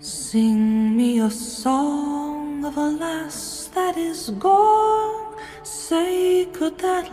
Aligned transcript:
Sing 0.00 0.96
me 0.96 1.20
a 1.20 1.28
song 1.28 2.64
of 2.64 2.76
a 2.78 2.88
lass 2.88 3.68
that 3.74 3.96
is 3.96 4.30
gone. 4.38 5.34
Say, 5.64 6.46
could 6.52 6.78
that? 6.78 7.10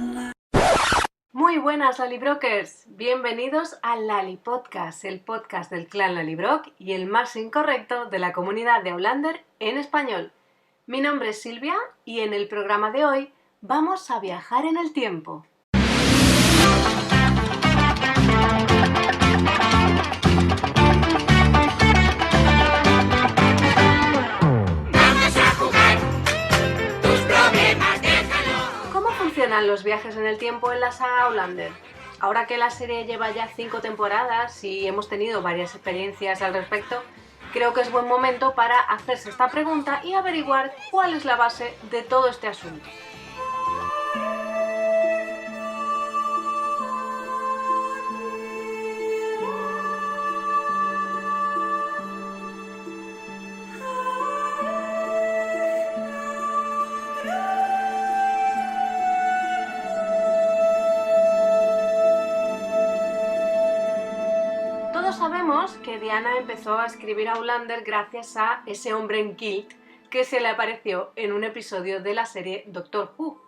Muy 1.31 1.57
buenas 1.57 1.97
Lalibrokers, 1.97 2.85
bienvenidos 2.89 3.79
al 3.81 4.05
Lali 4.05 4.37
Podcast, 4.37 5.03
el 5.03 5.19
podcast 5.19 5.71
del 5.71 5.87
clan 5.87 6.13
Lalibrock 6.13 6.67
y 6.77 6.93
el 6.93 7.07
más 7.07 7.35
incorrecto 7.35 8.05
de 8.05 8.19
la 8.19 8.33
comunidad 8.33 8.83
de 8.83 8.91
Outlander 8.91 9.43
en 9.59 9.79
español. 9.79 10.31
Mi 10.85 11.01
nombre 11.01 11.29
es 11.29 11.41
Silvia 11.41 11.75
y 12.05 12.19
en 12.19 12.35
el 12.35 12.47
programa 12.47 12.91
de 12.91 13.03
hoy 13.03 13.33
vamos 13.61 14.11
a 14.11 14.19
viajar 14.19 14.63
en 14.63 14.77
el 14.77 14.93
tiempo. 14.93 15.43
Los 29.61 29.83
viajes 29.83 30.15
en 30.15 30.25
el 30.25 30.37
tiempo 30.37 30.71
en 30.71 30.79
la 30.79 30.91
saga 30.91 31.23
Outlander? 31.23 31.71
Ahora 32.19 32.47
que 32.47 32.57
la 32.57 32.69
serie 32.69 33.05
lleva 33.05 33.31
ya 33.31 33.47
cinco 33.55 33.81
temporadas 33.81 34.63
y 34.63 34.87
hemos 34.87 35.09
tenido 35.09 35.41
varias 35.41 35.75
experiencias 35.75 36.41
al 36.41 36.53
respecto, 36.53 37.01
creo 37.53 37.73
que 37.73 37.81
es 37.81 37.91
buen 37.91 38.07
momento 38.07 38.53
para 38.53 38.79
hacerse 38.79 39.29
esta 39.29 39.49
pregunta 39.49 40.01
y 40.03 40.13
averiguar 40.13 40.73
cuál 40.91 41.13
es 41.13 41.25
la 41.25 41.35
base 41.35 41.73
de 41.91 42.03
todo 42.03 42.29
este 42.29 42.47
asunto. 42.47 42.85
Diana 65.99 66.37
empezó 66.37 66.77
a 66.77 66.85
escribir 66.85 67.29
a 67.29 67.33
Outlander 67.33 67.83
gracias 67.83 68.37
a 68.37 68.63
ese 68.65 68.93
hombre 68.93 69.19
en 69.19 69.35
kilt 69.35 69.73
que 70.09 70.23
se 70.23 70.39
le 70.39 70.47
apareció 70.47 71.11
en 71.15 71.33
un 71.33 71.43
episodio 71.43 72.01
de 72.01 72.13
la 72.13 72.25
serie 72.25 72.63
Doctor 72.67 73.13
Who. 73.17 73.41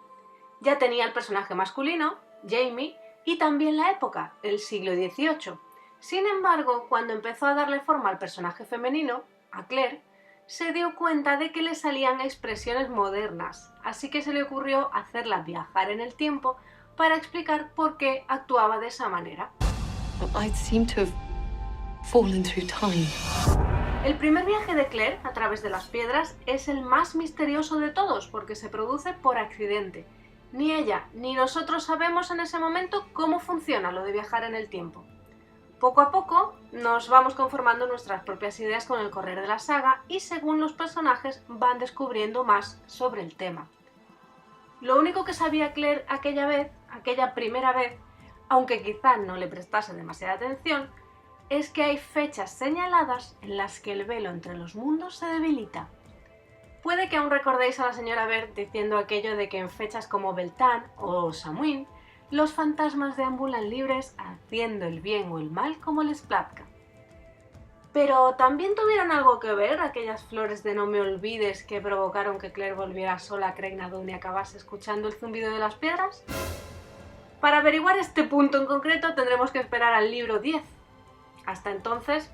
Ya 0.62 0.78
tenía 0.78 1.06
el 1.06 1.14
personaje 1.14 1.56
masculino, 1.56 2.18
Jamie, 2.48 2.98
y 3.26 3.38
también 3.38 3.78
la 3.78 3.92
época, 3.92 4.34
el 4.44 4.60
siglo 4.60 4.94
XVIII. 4.94 5.58
Sin 6.00 6.26
embargo, 6.28 6.88
cuando 6.90 7.14
empezó 7.14 7.46
a 7.46 7.54
darle 7.54 7.82
forma 7.82 8.10
al 8.10 8.20
personaje 8.20 8.66
femenino, 8.66 9.24
a 9.52 9.66
Claire, 9.68 10.02
se 10.46 10.72
dio 10.72 10.96
cuenta 10.96 11.38
de 11.38 11.52
que 11.52 11.62
le 11.62 11.76
salían 11.76 12.22
expresiones 12.22 12.90
modernas, 12.90 13.72
así 13.84 14.10
que 14.10 14.22
se 14.22 14.32
le 14.32 14.44
ocurrió 14.44 14.90
hacerla 14.94 15.42
viajar 15.42 15.92
en 15.92 16.00
el 16.00 16.16
tiempo 16.16 16.58
para 16.96 17.16
explicar 17.16 17.74
por 17.76 17.98
qué 17.98 18.24
actuaba 18.28 18.80
de 18.80 18.88
esa 18.88 19.10
manera. 19.10 19.52
Fallen 22.12 22.42
through 22.44 22.68
time. 22.68 23.06
El 24.06 24.18
primer 24.18 24.46
viaje 24.46 24.74
de 24.74 24.88
Claire 24.88 25.20
a 25.24 25.34
través 25.34 25.62
de 25.62 25.70
las 25.70 25.88
piedras 25.88 26.38
es 26.46 26.70
el 26.70 26.82
más 26.82 27.16
misterioso 27.16 27.80
de 27.80 27.90
todos 27.90 28.28
porque 28.28 28.56
se 28.56 28.70
produce 28.70 29.12
por 29.14 29.38
accidente. 29.38 30.08
Ni 30.54 30.72
ella 30.72 31.08
ni 31.14 31.36
nosotros 31.36 31.84
sabemos 31.84 32.32
en 32.32 32.40
ese 32.40 32.60
momento 32.60 33.06
cómo 33.12 33.40
funciona 33.40 33.92
lo 33.92 34.04
de 34.04 34.14
viajar 34.14 34.46
en 34.46 34.56
el 34.56 34.70
tiempo. 34.70 35.04
Poco 35.82 36.00
a 36.00 36.12
poco 36.12 36.56
nos 36.72 37.10
vamos 37.10 37.36
conformando 37.36 37.86
nuestras 37.88 38.24
propias 38.24 38.60
ideas 38.62 38.86
con 38.86 39.02
el 39.02 39.10
correr 39.10 39.42
de 39.42 39.48
la 39.48 39.60
saga 39.60 40.04
y 40.08 40.22
según 40.22 40.62
los 40.62 40.72
personajes 40.72 41.44
van 41.50 41.78
descubriendo 41.78 42.46
más 42.46 42.82
sobre 42.88 43.22
el 43.22 43.36
tema. 43.36 43.68
Lo 44.80 44.98
único 44.98 45.26
que 45.26 45.34
sabía 45.34 45.74
Claire 45.74 46.06
aquella 46.08 46.48
vez, 46.48 46.72
aquella 46.90 47.34
primera 47.34 47.74
vez, 47.74 48.00
aunque 48.48 48.82
quizá 48.82 49.18
no 49.18 49.36
le 49.36 49.48
prestase 49.48 49.94
demasiada 49.94 50.36
atención, 50.36 50.90
es 51.50 51.70
que 51.70 51.84
hay 51.84 51.98
fechas 51.98 52.52
señaladas 52.52 53.38
en 53.42 53.58
las 53.58 53.80
que 53.80 53.94
el 53.94 54.06
velo 54.06 54.30
entre 54.30 54.58
los 54.58 54.76
mundos 54.76 55.16
se 55.16 55.26
debilita. 55.28 55.88
Puede 56.84 57.10
que 57.10 57.18
aún 57.18 57.30
recordéis 57.30 57.80
a 57.80 57.88
la 57.88 57.94
señora 57.94 58.28
Bert 58.28 58.56
diciendo 58.56 58.98
aquello 58.98 59.36
de 59.36 59.50
que 59.50 59.58
en 59.58 59.70
fechas 59.70 60.08
como 60.08 60.34
Beltán 60.34 60.86
o 60.98 61.34
Samhain, 61.34 61.88
los 62.30 62.54
fantasmas 62.54 63.16
deambulan 63.16 63.70
libres 63.70 64.16
haciendo 64.18 64.86
el 64.86 65.00
bien 65.00 65.32
o 65.32 65.40
el 65.40 65.50
mal 65.50 65.80
como 65.80 66.04
les 66.04 66.22
plazca. 66.22 66.66
Pero 67.94 68.36
también 68.36 68.76
tuvieron 68.76 69.12
algo 69.12 69.40
que 69.40 69.54
ver 69.54 69.80
aquellas 69.80 70.24
flores 70.26 70.62
de 70.64 70.76
no 70.76 70.86
me 70.86 71.00
olvides 71.00 71.64
que 71.64 71.82
provocaron 71.82 72.38
que 72.38 72.52
Claire 72.52 72.76
volviera 72.76 73.18
sola 73.18 73.50
a 73.50 73.56
Craignadoon 73.56 74.10
y 74.10 74.14
acabase 74.14 74.58
escuchando 74.58 75.08
el 75.08 75.16
zumbido 75.16 75.52
de 75.52 75.60
las 75.60 75.76
piedras. 75.76 76.24
Para 77.42 77.58
averiguar 77.60 77.98
este 77.98 78.24
punto 78.24 78.60
en 78.60 78.66
concreto 78.66 79.16
tendremos 79.16 79.52
que 79.52 79.60
esperar 79.60 79.94
al 79.94 80.12
libro 80.12 80.40
10. 80.40 80.77
Hasta 81.48 81.72
entonces 81.72 82.30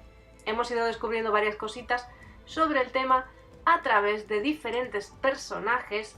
hemos 0.45 0.69
ido 0.71 0.85
descubriendo 0.85 1.31
varias 1.31 1.55
cositas 1.55 2.09
sobre 2.43 2.81
el 2.81 2.91
tema 2.91 3.27
a 3.63 3.81
través 3.81 4.27
de 4.27 4.41
diferentes 4.41 5.11
personajes 5.21 6.17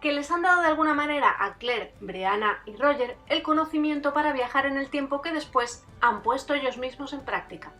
que 0.00 0.12
les 0.12 0.32
han 0.32 0.42
dado 0.42 0.62
de 0.62 0.66
alguna 0.66 0.94
manera 0.94 1.36
a 1.38 1.54
Claire, 1.58 1.94
Brianna 2.00 2.60
y 2.66 2.74
Roger 2.74 3.16
el 3.28 3.42
conocimiento 3.42 4.12
para 4.12 4.32
viajar 4.32 4.66
en 4.66 4.76
el 4.76 4.90
tiempo 4.90 5.22
que 5.22 5.30
después 5.30 5.86
han 6.00 6.22
puesto 6.22 6.54
ellos 6.54 6.78
mismos 6.78 7.12
en 7.12 7.20
práctica. 7.20 7.72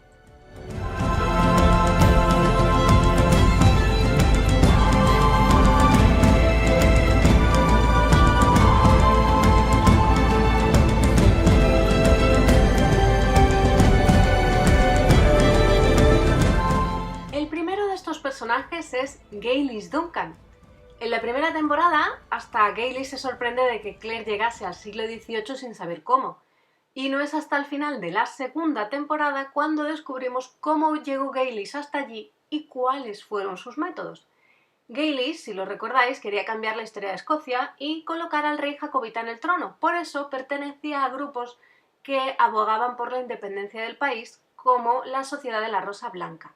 Personajes 18.23 18.95
es 18.95 19.21
Gaylis 19.33 19.91
Duncan. 19.91 20.37
En 21.01 21.11
la 21.11 21.21
primera 21.21 21.53
temporada, 21.53 22.21
hasta 22.31 22.71
Gaylis 22.71 23.11
se 23.11 23.19
sorprende 23.19 23.63
de 23.63 23.83
que 23.83 23.99
Claire 23.99 24.25
llegase 24.25 24.65
al 24.65 24.75
siglo 24.75 25.05
XVIII 25.05 25.57
sin 25.57 25.75
saber 25.75 26.05
cómo. 26.05 26.39
Y 26.95 27.09
no 27.09 27.21
es 27.21 27.35
hasta 27.35 27.57
el 27.57 27.65
final 27.65 28.01
de 28.01 28.13
la 28.13 28.27
segunda 28.27 28.89
temporada 28.89 29.51
cuando 29.51 29.83
descubrimos 29.83 30.57
cómo 30.61 30.95
llegó 30.95 31.31
Gaylis 31.33 31.75
hasta 31.75 31.99
allí 31.99 32.31
y 32.49 32.67
cuáles 32.67 33.25
fueron 33.25 33.57
sus 33.57 33.77
métodos. 33.77 34.27
Gaylis, 34.89 35.43
si 35.43 35.53
lo 35.53 35.65
recordáis, 35.65 36.21
quería 36.21 36.45
cambiar 36.45 36.77
la 36.77 36.83
historia 36.85 37.09
de 37.09 37.17
Escocia 37.17 37.75
y 37.79 38.05
colocar 38.05 38.47
al 38.47 38.59
rey 38.59 38.77
jacobita 38.77 39.21
en 39.21 39.29
el 39.29 39.41
trono. 39.41 39.77
Por 39.81 39.97
eso 39.97 40.31
pertenecía 40.31 41.05
a 41.05 41.09
grupos 41.09 41.59
que 42.03 42.37
abogaban 42.39 42.97
por 42.97 43.11
la 43.11 43.21
independencia 43.21 43.83
del 43.83 43.97
país, 43.97 44.41
como 44.55 45.05
la 45.05 45.25
Sociedad 45.25 45.61
de 45.61 45.69
la 45.69 45.81
Rosa 45.81 46.11
Blanca. 46.11 46.55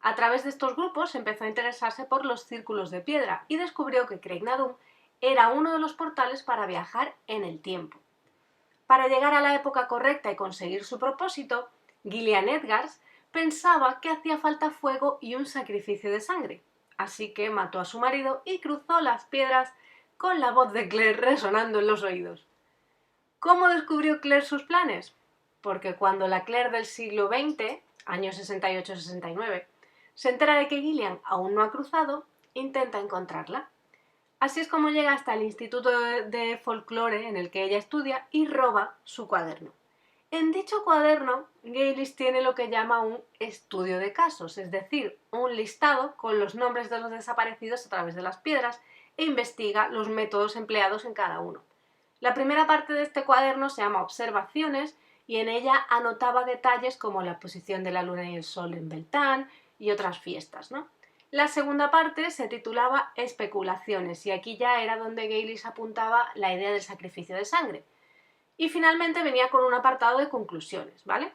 A 0.00 0.14
través 0.14 0.44
de 0.44 0.50
estos 0.50 0.76
grupos 0.76 1.14
empezó 1.14 1.44
a 1.44 1.48
interesarse 1.48 2.04
por 2.04 2.24
los 2.24 2.44
círculos 2.44 2.90
de 2.90 3.00
piedra 3.00 3.44
y 3.48 3.56
descubrió 3.56 4.06
que 4.06 4.20
Craignadoon 4.20 4.76
era 5.20 5.48
uno 5.48 5.72
de 5.72 5.78
los 5.78 5.94
portales 5.94 6.42
para 6.42 6.66
viajar 6.66 7.14
en 7.26 7.44
el 7.44 7.60
tiempo. 7.60 7.98
Para 8.86 9.08
llegar 9.08 9.34
a 9.34 9.40
la 9.40 9.54
época 9.54 9.88
correcta 9.88 10.30
y 10.30 10.36
conseguir 10.36 10.84
su 10.84 10.98
propósito, 10.98 11.68
Gillian 12.04 12.48
Edgars 12.48 13.00
pensaba 13.32 14.00
que 14.00 14.10
hacía 14.10 14.38
falta 14.38 14.70
fuego 14.70 15.18
y 15.20 15.34
un 15.34 15.46
sacrificio 15.46 16.10
de 16.10 16.20
sangre, 16.20 16.62
así 16.96 17.34
que 17.34 17.50
mató 17.50 17.80
a 17.80 17.84
su 17.84 17.98
marido 17.98 18.42
y 18.44 18.60
cruzó 18.60 19.00
las 19.00 19.24
piedras 19.24 19.72
con 20.16 20.40
la 20.40 20.52
voz 20.52 20.72
de 20.72 20.88
Claire 20.88 21.20
resonando 21.20 21.80
en 21.80 21.86
los 21.86 22.02
oídos. 22.02 22.46
¿Cómo 23.38 23.68
descubrió 23.68 24.20
Claire 24.20 24.46
sus 24.46 24.62
planes? 24.62 25.14
Porque 25.60 25.94
cuando 25.96 26.28
la 26.28 26.44
Claire 26.44 26.70
del 26.70 26.86
siglo 26.86 27.28
XX, 27.28 27.80
años 28.06 28.38
68-69, 28.38 29.66
se 30.16 30.30
entera 30.30 30.56
de 30.56 30.66
que 30.66 30.80
Gillian 30.80 31.20
aún 31.22 31.54
no 31.54 31.62
ha 31.62 31.70
cruzado, 31.70 32.24
intenta 32.54 32.98
encontrarla. 32.98 33.68
Así 34.40 34.60
es 34.60 34.66
como 34.66 34.88
llega 34.88 35.12
hasta 35.12 35.34
el 35.34 35.42
Instituto 35.42 35.90
de 35.90 36.58
Folclore 36.64 37.28
en 37.28 37.36
el 37.36 37.50
que 37.50 37.62
ella 37.62 37.78
estudia 37.78 38.26
y 38.30 38.46
roba 38.46 38.94
su 39.04 39.28
cuaderno. 39.28 39.72
En 40.30 40.52
dicho 40.52 40.84
cuaderno, 40.84 41.46
Gaylis 41.62 42.16
tiene 42.16 42.42
lo 42.42 42.54
que 42.54 42.68
llama 42.68 43.00
un 43.00 43.20
estudio 43.38 43.98
de 43.98 44.12
casos, 44.12 44.58
es 44.58 44.70
decir, 44.70 45.18
un 45.30 45.54
listado 45.54 46.16
con 46.16 46.40
los 46.40 46.54
nombres 46.54 46.90
de 46.90 46.98
los 46.98 47.10
desaparecidos 47.10 47.86
a 47.86 47.90
través 47.90 48.14
de 48.14 48.22
las 48.22 48.38
piedras 48.38 48.80
e 49.16 49.24
investiga 49.24 49.88
los 49.88 50.08
métodos 50.08 50.56
empleados 50.56 51.04
en 51.04 51.14
cada 51.14 51.40
uno. 51.40 51.62
La 52.20 52.34
primera 52.34 52.66
parte 52.66 52.94
de 52.94 53.02
este 53.02 53.24
cuaderno 53.24 53.68
se 53.68 53.82
llama 53.82 54.02
Observaciones 54.02 54.96
y 55.26 55.36
en 55.36 55.48
ella 55.48 55.86
anotaba 55.90 56.44
detalles 56.44 56.96
como 56.96 57.22
la 57.22 57.38
posición 57.38 57.84
de 57.84 57.92
la 57.92 58.02
luna 58.02 58.28
y 58.28 58.36
el 58.36 58.44
sol 58.44 58.74
en 58.74 58.88
Beltán, 58.88 59.50
y 59.78 59.90
otras 59.90 60.18
fiestas, 60.18 60.70
¿no? 60.70 60.88
La 61.30 61.48
segunda 61.48 61.90
parte 61.90 62.30
se 62.30 62.48
titulaba 62.48 63.12
Especulaciones 63.16 64.24
y 64.26 64.30
aquí 64.30 64.56
ya 64.56 64.82
era 64.82 64.96
donde 64.96 65.28
Gaylis 65.28 65.66
apuntaba 65.66 66.30
la 66.34 66.54
idea 66.54 66.70
del 66.70 66.82
sacrificio 66.82 67.34
de 67.34 67.44
sangre. 67.44 67.84
Y 68.56 68.68
finalmente 68.68 69.22
venía 69.22 69.50
con 69.50 69.64
un 69.64 69.74
apartado 69.74 70.18
de 70.18 70.28
conclusiones, 70.28 71.04
¿vale? 71.04 71.32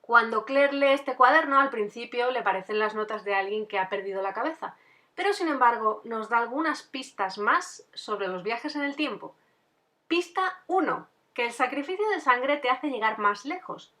Cuando 0.00 0.44
Claire 0.44 0.74
lee 0.74 0.92
este 0.92 1.16
cuaderno, 1.16 1.58
al 1.58 1.70
principio 1.70 2.30
le 2.30 2.42
parecen 2.42 2.78
las 2.78 2.94
notas 2.94 3.24
de 3.24 3.34
alguien 3.34 3.66
que 3.66 3.78
ha 3.78 3.88
perdido 3.88 4.20
la 4.20 4.34
cabeza, 4.34 4.76
pero 5.14 5.32
sin 5.32 5.48
embargo 5.48 6.02
nos 6.04 6.28
da 6.28 6.38
algunas 6.38 6.82
pistas 6.82 7.38
más 7.38 7.88
sobre 7.94 8.28
los 8.28 8.42
viajes 8.42 8.76
en 8.76 8.82
el 8.82 8.96
tiempo. 8.96 9.34
Pista 10.06 10.62
1. 10.66 11.08
Que 11.32 11.46
el 11.46 11.52
sacrificio 11.52 12.06
de 12.10 12.20
sangre 12.20 12.58
te 12.58 12.68
hace 12.68 12.90
llegar 12.90 13.18
más 13.18 13.46
lejos. 13.46 13.94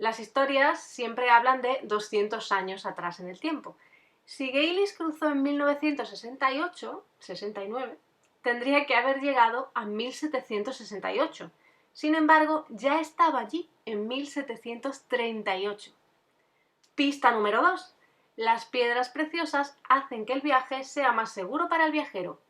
Las 0.00 0.18
historias 0.18 0.82
siempre 0.82 1.28
hablan 1.28 1.60
de 1.60 1.78
200 1.82 2.52
años 2.52 2.86
atrás 2.86 3.20
en 3.20 3.28
el 3.28 3.38
tiempo. 3.38 3.76
Si 4.24 4.50
Gaylis 4.50 4.94
cruzó 4.94 5.28
en 5.28 5.42
1968, 5.42 7.04
69, 7.18 7.98
tendría 8.40 8.86
que 8.86 8.94
haber 8.94 9.20
llegado 9.20 9.70
a 9.74 9.84
1768. 9.84 11.50
Sin 11.92 12.14
embargo, 12.14 12.64
ya 12.70 12.98
estaba 12.98 13.40
allí 13.40 13.68
en 13.84 14.08
1738. 14.08 15.92
Pista 16.94 17.30
número 17.32 17.60
2. 17.60 17.94
Las 18.36 18.64
piedras 18.64 19.10
preciosas 19.10 19.76
hacen 19.86 20.24
que 20.24 20.32
el 20.32 20.40
viaje 20.40 20.82
sea 20.82 21.12
más 21.12 21.30
seguro 21.30 21.68
para 21.68 21.84
el 21.84 21.92
viajero. 21.92 22.40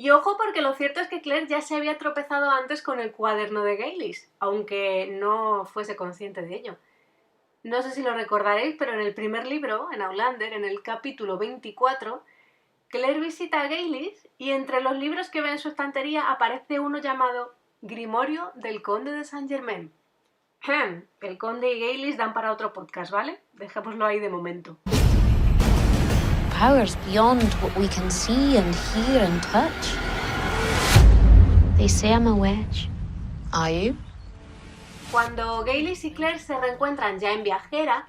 Y 0.00 0.08
ojo 0.08 0.38
porque 0.38 0.62
lo 0.62 0.72
cierto 0.72 1.00
es 1.00 1.08
que 1.08 1.20
Claire 1.20 1.46
ya 1.46 1.60
se 1.60 1.76
había 1.76 1.98
tropezado 1.98 2.50
antes 2.50 2.80
con 2.80 3.00
el 3.00 3.12
cuaderno 3.12 3.64
de 3.64 3.76
Gaylis, 3.76 4.30
aunque 4.38 5.06
no 5.12 5.66
fuese 5.66 5.94
consciente 5.94 6.40
de 6.40 6.56
ello. 6.56 6.76
No 7.64 7.82
sé 7.82 7.90
si 7.90 8.02
lo 8.02 8.14
recordaréis, 8.14 8.76
pero 8.78 8.94
en 8.94 9.00
el 9.00 9.12
primer 9.12 9.46
libro, 9.46 9.90
en 9.92 10.00
Aulander, 10.00 10.54
en 10.54 10.64
el 10.64 10.82
capítulo 10.82 11.36
24, 11.36 12.24
Claire 12.88 13.20
visita 13.20 13.60
a 13.60 13.68
Gaylis 13.68 14.26
y 14.38 14.52
entre 14.52 14.80
los 14.80 14.96
libros 14.96 15.28
que 15.28 15.42
ve 15.42 15.50
en 15.50 15.58
su 15.58 15.68
estantería 15.68 16.30
aparece 16.30 16.80
uno 16.80 16.96
llamado 16.96 17.52
Grimorio 17.82 18.52
del 18.54 18.80
Conde 18.80 19.12
de 19.12 19.24
Saint 19.24 19.50
Germain. 19.50 19.92
El 21.20 21.36
Conde 21.36 21.74
y 21.74 21.78
Gaylis 21.78 22.16
dan 22.16 22.32
para 22.32 22.52
otro 22.52 22.72
podcast, 22.72 23.12
¿vale? 23.12 23.38
Dejémoslo 23.52 24.06
ahí 24.06 24.18
de 24.18 24.30
momento. 24.30 24.78
Powers 26.60 26.94
beyond 27.06 27.42
what 27.62 27.74
we 27.74 27.88
can 27.88 28.10
see 28.10 28.58
and 28.58 28.74
hear 28.74 29.22
and 29.22 29.42
touch. 29.44 29.96
They 31.78 31.88
say 31.88 32.12
I'm 32.12 32.26
a 32.26 32.34
witch. 32.34 32.90
Are 33.50 33.70
you? 33.70 33.96
Cuando 35.10 35.64
Gaylis 35.64 36.04
y 36.04 36.12
Claire 36.12 36.38
se 36.38 36.60
reencuentran 36.60 37.18
ya 37.18 37.32
en 37.32 37.44
Viajera, 37.44 38.06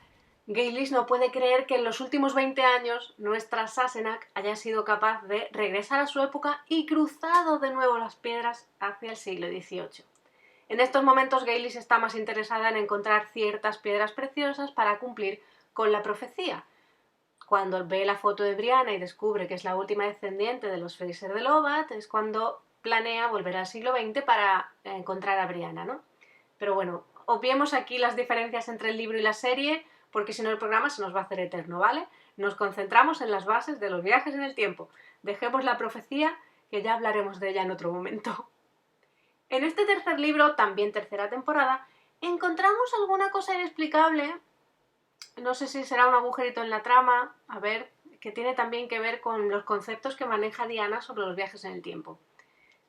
Gaylis 0.48 0.92
no 0.92 1.06
puede 1.06 1.31
creer 1.31 1.65
que 1.65 1.75
en 1.75 1.86
los 1.86 2.01
últimos 2.01 2.36
20 2.36 2.62
años 2.62 3.13
nuestra 3.18 3.69
Sassenach 3.69 4.27
haya 4.33 4.57
sido 4.57 4.83
capaz 4.83 5.24
de 5.30 5.48
regresar 5.53 6.01
a 6.01 6.07
su 6.07 6.21
época 6.21 6.62
y 6.68 6.86
cruzado 6.86 7.57
de 7.59 7.71
nuevo 7.71 8.00
las 8.00 8.18
piedras 8.18 8.68
hacia 8.81 9.12
el 9.12 9.15
siglo 9.15 9.48
XVIII. 9.48 10.03
En 10.68 10.81
estos 10.81 11.06
momentos 11.06 11.45
Gaylis 11.45 11.77
está 11.77 12.00
más 12.00 12.15
interesada 12.15 12.68
en 12.68 12.75
encontrar 12.75 13.30
ciertas 13.31 13.77
piedras 13.77 14.12
preciosas 14.12 14.71
para 14.71 15.00
cumplir 15.00 15.42
con 15.71 15.94
la 15.94 16.03
profecía. 16.03 16.65
Cuando 17.51 17.86
ve 17.86 18.06
la 18.06 18.15
foto 18.15 18.44
de 18.44 18.56
Brianna 18.56 18.94
y 18.94 18.98
descubre 18.98 19.45
que 19.45 19.56
es 19.56 19.65
la 19.65 19.75
última 19.75 20.06
descendiente 20.06 20.68
de 20.68 20.77
los 20.77 20.95
Fraser 20.95 21.33
de 21.33 21.42
Lovat, 21.42 21.92
es 21.92 22.07
cuando 22.07 22.62
planea 22.81 23.27
volver 23.27 23.57
al 23.57 23.68
siglo 23.68 23.92
XX 23.92 24.24
para 24.24 24.71
encontrar 24.86 25.38
a 25.38 25.48
Brianna, 25.48 25.83
¿no? 25.83 26.01
Pero 26.57 26.75
bueno, 26.75 27.03
obviemos 27.25 27.74
aquí 27.74 27.98
las 27.98 28.15
diferencias 28.15 28.69
entre 28.69 28.92
el 28.92 28.95
libro 28.95 29.19
y 29.19 29.21
la 29.21 29.33
serie, 29.33 29.86
porque 30.12 30.31
si 30.31 30.44
no 30.44 30.50
el 30.50 30.59
programa 30.59 30.89
se 30.89 31.01
nos 31.01 31.13
va 31.13 31.19
a 31.19 31.24
hacer 31.24 31.42
eterno, 31.42 31.80
¿vale? 31.80 32.07
Nos 32.38 32.56
concentramos 32.56 33.19
en 33.19 33.31
las 33.31 33.44
bases 33.44 33.81
de 33.81 33.89
los 33.89 34.01
viajes 34.01 34.33
en 34.33 34.44
el 34.44 34.56
tiempo. 34.56 34.88
Dejemos 35.21 35.65
la 35.65 35.77
profecía, 35.77 36.39
que 36.69 36.81
ya 36.81 36.94
hablaremos 36.94 37.42
de 37.42 37.50
ella 37.50 37.63
en 37.63 37.71
otro 37.71 37.92
momento. 37.92 38.48
En 39.50 39.65
este 39.65 39.86
tercer 39.86 40.21
libro, 40.21 40.56
también 40.56 40.94
tercera 40.94 41.30
temporada, 41.30 41.86
encontramos 42.21 42.94
alguna 43.01 43.30
cosa 43.30 43.56
inexplicable. 43.56 44.39
No 45.42 45.54
sé 45.54 45.68
si 45.68 45.84
será 45.84 46.08
un 46.08 46.16
agujerito 46.16 46.62
en 46.62 46.70
la 46.70 46.84
trama, 46.84 47.36
a 47.48 47.60
ver, 47.60 47.92
que 48.20 48.32
tiene 48.32 48.54
también 48.54 48.88
que 48.88 49.00
ver 49.00 49.22
con 49.22 49.50
los 49.50 49.64
conceptos 49.64 50.16
que 50.16 50.26
maneja 50.26 50.68
Diana 50.68 51.02
sobre 51.02 51.26
los 51.26 51.36
viajes 51.36 51.66
en 51.66 51.74
el 51.74 51.82
tiempo. 51.82 52.20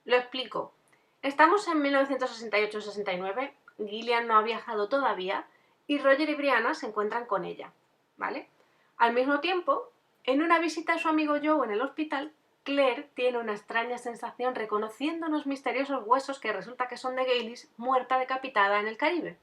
Lo 0.04 0.16
explico. 0.16 0.74
Estamos 1.22 1.66
en 1.68 1.82
1968-69, 1.82 3.52
Gillian 3.78 4.26
no 4.26 4.36
ha 4.36 4.42
viajado 4.42 4.88
todavía 4.88 5.46
y 5.86 5.98
Roger 5.98 6.28
y 6.28 6.34
Brianna 6.34 6.74
se 6.74 6.86
encuentran 6.86 7.26
con 7.26 7.44
ella, 7.44 7.72
¿vale? 8.16 8.48
Al 8.96 9.14
mismo 9.14 9.40
tiempo, 9.40 9.90
en 10.24 10.42
una 10.42 10.58
visita 10.58 10.94
a 10.94 10.98
su 10.98 11.08
amigo 11.08 11.34
Joe 11.42 11.64
en 11.66 11.72
el 11.72 11.80
hospital, 11.80 12.32
Claire 12.64 13.08
tiene 13.14 13.38
una 13.38 13.52
extraña 13.52 13.98
sensación 13.98 14.54
reconociendo 14.54 15.26
unos 15.26 15.46
misteriosos 15.46 16.02
huesos 16.06 16.38
que 16.38 16.52
resulta 16.52 16.88
que 16.88 16.96
son 16.96 17.16
de 17.16 17.24
Gaylis 17.24 17.70
muerta 17.76 18.18
decapitada 18.18 18.78
en 18.78 18.86
el 18.86 18.96
Caribe. 18.96 19.38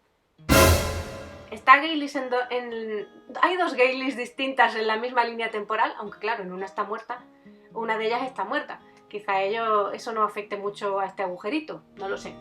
Está 1.51 1.77
Gaylis 1.77 2.15
en, 2.15 2.29
en... 2.51 3.07
Hay 3.41 3.57
dos 3.57 3.73
Gaylis 3.73 4.15
distintas 4.15 4.75
en 4.75 4.85
la 4.85 4.97
misma 4.97 5.23
línea 5.23 5.49
temporal, 5.49 5.93
aunque 5.97 6.19
claro, 6.19 6.43
en 6.43 6.53
una 6.53 6.65
está 6.65 6.83
muerta, 6.83 7.23
una 7.73 7.97
de 7.97 8.05
ellas 8.05 8.23
está 8.23 8.43
muerta. 8.43 8.79
Quizá 9.07 9.41
ello, 9.41 9.91
eso 9.91 10.13
no 10.13 10.23
afecte 10.23 10.57
mucho 10.57 10.99
a 10.99 11.05
este 11.05 11.23
agujerito, 11.23 11.81
no 11.95 12.07
lo 12.07 12.17
sé. 12.17 12.35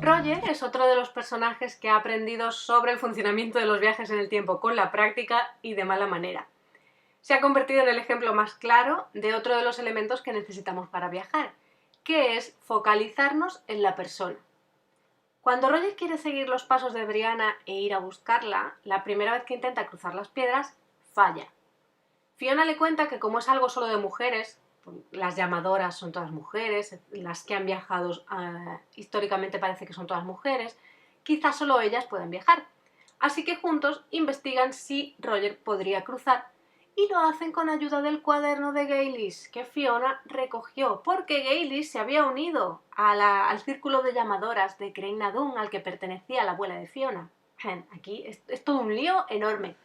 Roger 0.00 0.42
es 0.50 0.62
otro 0.62 0.86
de 0.86 0.96
los 0.96 1.10
personajes 1.10 1.76
que 1.76 1.88
ha 1.88 1.96
aprendido 1.96 2.50
sobre 2.50 2.92
el 2.92 2.98
funcionamiento 2.98 3.60
de 3.60 3.66
los 3.66 3.78
viajes 3.78 4.10
en 4.10 4.18
el 4.18 4.28
tiempo 4.28 4.60
con 4.60 4.74
la 4.74 4.90
práctica 4.90 5.56
y 5.62 5.74
de 5.74 5.84
mala 5.84 6.08
manera. 6.08 6.48
Se 7.24 7.32
ha 7.32 7.40
convertido 7.40 7.80
en 7.80 7.88
el 7.88 7.98
ejemplo 7.98 8.34
más 8.34 8.52
claro 8.52 9.08
de 9.14 9.34
otro 9.34 9.56
de 9.56 9.64
los 9.64 9.78
elementos 9.78 10.20
que 10.20 10.34
necesitamos 10.34 10.90
para 10.90 11.08
viajar, 11.08 11.54
que 12.02 12.36
es 12.36 12.54
focalizarnos 12.64 13.62
en 13.66 13.82
la 13.82 13.96
persona. 13.96 14.36
Cuando 15.40 15.70
Roger 15.70 15.96
quiere 15.96 16.18
seguir 16.18 16.50
los 16.50 16.64
pasos 16.64 16.92
de 16.92 17.06
Brianna 17.06 17.56
e 17.64 17.80
ir 17.80 17.94
a 17.94 17.98
buscarla, 17.98 18.74
la 18.84 19.04
primera 19.04 19.32
vez 19.32 19.44
que 19.44 19.54
intenta 19.54 19.86
cruzar 19.86 20.14
las 20.14 20.28
piedras, 20.28 20.76
falla. 21.14 21.48
Fiona 22.36 22.66
le 22.66 22.76
cuenta 22.76 23.08
que 23.08 23.18
como 23.18 23.38
es 23.38 23.48
algo 23.48 23.70
solo 23.70 23.86
de 23.86 23.96
mujeres, 23.96 24.60
las 25.10 25.34
llamadoras 25.34 25.96
son 25.96 26.12
todas 26.12 26.30
mujeres, 26.30 27.00
las 27.10 27.42
que 27.42 27.54
han 27.54 27.64
viajado 27.64 28.22
ah, 28.28 28.80
históricamente 28.96 29.58
parece 29.58 29.86
que 29.86 29.94
son 29.94 30.06
todas 30.06 30.24
mujeres, 30.24 30.78
quizás 31.22 31.56
solo 31.56 31.80
ellas 31.80 32.04
pueden 32.04 32.28
viajar. 32.28 32.66
Así 33.18 33.46
que 33.46 33.56
juntos 33.56 34.04
investigan 34.10 34.74
si 34.74 35.16
Roger 35.20 35.58
podría 35.58 36.04
cruzar 36.04 36.52
y 36.96 37.08
lo 37.08 37.18
hacen 37.18 37.52
con 37.52 37.68
ayuda 37.68 38.02
del 38.02 38.22
cuaderno 38.22 38.72
de 38.72 38.86
Gaylis 38.86 39.48
que 39.48 39.64
Fiona 39.64 40.20
recogió, 40.24 41.02
porque 41.02 41.42
Gaylis 41.42 41.90
se 41.90 41.98
había 41.98 42.24
unido 42.24 42.82
al 42.96 43.60
círculo 43.60 44.02
de 44.02 44.12
llamadoras 44.12 44.78
de 44.78 44.92
Crane 44.92 45.24
al 45.24 45.70
que 45.70 45.80
pertenecía 45.80 46.44
la 46.44 46.52
abuela 46.52 46.76
de 46.76 46.86
Fiona. 46.86 47.30
Aquí 47.92 48.24
es 48.26 48.64
todo 48.64 48.80
un 48.80 48.94
lío 48.94 49.24
enorme 49.28 49.76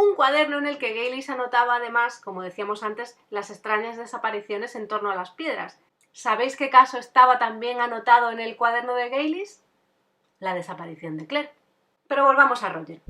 un 0.00 0.14
cuaderno 0.14 0.58
en 0.58 0.66
el 0.66 0.78
que 0.78 0.94
Gaylis 0.94 1.30
anotaba 1.30 1.76
además, 1.76 2.20
como 2.20 2.42
decíamos 2.42 2.82
antes, 2.82 3.18
las 3.28 3.50
extrañas 3.50 3.96
desapariciones 3.96 4.74
en 4.74 4.88
torno 4.88 5.10
a 5.10 5.14
las 5.14 5.30
piedras. 5.30 5.78
¿Sabéis 6.12 6.56
qué 6.56 6.70
caso 6.70 6.98
estaba 6.98 7.38
también 7.38 7.80
anotado 7.80 8.30
en 8.30 8.40
el 8.40 8.56
cuaderno 8.56 8.94
de 8.94 9.10
Gaylis? 9.10 9.62
La 10.38 10.54
desaparición 10.54 11.16
de 11.18 11.26
Claire. 11.26 11.52
Pero 12.08 12.24
volvamos 12.24 12.62
a 12.62 12.70
Roger. 12.70 13.00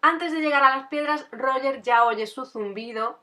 Antes 0.00 0.32
de 0.32 0.40
llegar 0.40 0.62
a 0.62 0.76
las 0.76 0.88
piedras, 0.88 1.26
Roger 1.30 1.82
ya 1.82 2.04
oye 2.04 2.26
su 2.26 2.44
zumbido 2.44 3.18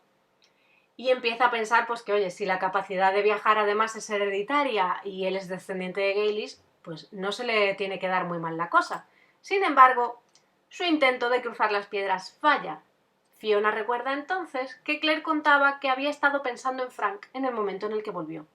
y 0.96 1.10
empieza 1.10 1.46
a 1.46 1.52
pensar 1.52 1.88
pues 1.88 2.04
que, 2.04 2.14
oye, 2.14 2.30
si 2.30 2.46
la 2.46 2.60
capacidad 2.60 3.14
de 3.14 3.22
viajar 3.22 3.58
además 3.58 3.96
es 3.96 4.10
hereditaria 4.10 5.00
y 5.04 5.26
él 5.26 5.36
es 5.36 5.48
descendiente 5.48 6.02
de 6.02 6.14
Gaylis, 6.14 6.62
pues 6.82 7.12
no 7.14 7.32
se 7.32 7.44
le 7.44 7.74
tiene 7.76 8.00
que 8.00 8.08
dar 8.08 8.26
muy 8.26 8.38
mal 8.38 8.58
la 8.58 8.70
cosa. 8.70 9.08
Sin 9.42 9.64
embargo, 9.64 10.22
su 10.70 10.84
intento 10.84 11.30
de 11.30 11.42
cruzar 11.42 11.72
las 11.72 11.88
piedras 11.88 12.38
falla. 12.40 12.82
Fiona 13.38 13.72
recuerda 13.72 14.14
entonces 14.14 14.76
que 14.84 15.00
Claire 15.00 15.24
contaba 15.24 15.80
que 15.80 15.90
había 15.90 16.10
estado 16.10 16.44
pensando 16.44 16.84
en 16.84 16.92
Frank 16.92 17.28
en 17.34 17.46
el 17.46 17.54
momento 17.54 17.86
en 17.86 17.94
el 17.94 18.04
que 18.04 18.12
volvió. 18.12 18.46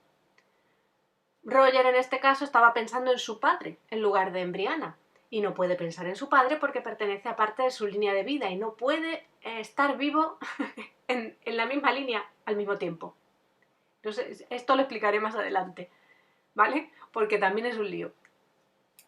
Roger 1.44 1.86
en 1.86 1.96
este 1.96 2.20
caso 2.20 2.44
estaba 2.44 2.74
pensando 2.74 3.10
en 3.10 3.18
su 3.18 3.40
padre 3.40 3.78
en 3.90 4.02
lugar 4.02 4.32
de 4.32 4.40
en 4.40 4.52
Brianna, 4.52 4.96
y 5.34 5.40
no 5.40 5.52
puede 5.52 5.74
pensar 5.74 6.06
en 6.06 6.14
su 6.14 6.28
padre 6.28 6.58
porque 6.58 6.80
pertenece 6.80 7.28
a 7.28 7.34
parte 7.34 7.64
de 7.64 7.72
su 7.72 7.88
línea 7.88 8.14
de 8.14 8.22
vida 8.22 8.50
y 8.50 8.56
no 8.56 8.74
puede 8.74 9.26
eh, 9.42 9.58
estar 9.58 9.96
vivo 9.96 10.38
en, 11.08 11.36
en 11.44 11.56
la 11.56 11.66
misma 11.66 11.90
línea 11.90 12.24
al 12.44 12.54
mismo 12.54 12.78
tiempo. 12.78 13.16
Entonces, 13.96 14.46
esto 14.48 14.76
lo 14.76 14.82
explicaré 14.82 15.18
más 15.18 15.34
adelante, 15.34 15.90
¿vale? 16.54 16.88
Porque 17.12 17.38
también 17.38 17.66
es 17.66 17.76
un 17.78 17.90
lío. 17.90 18.12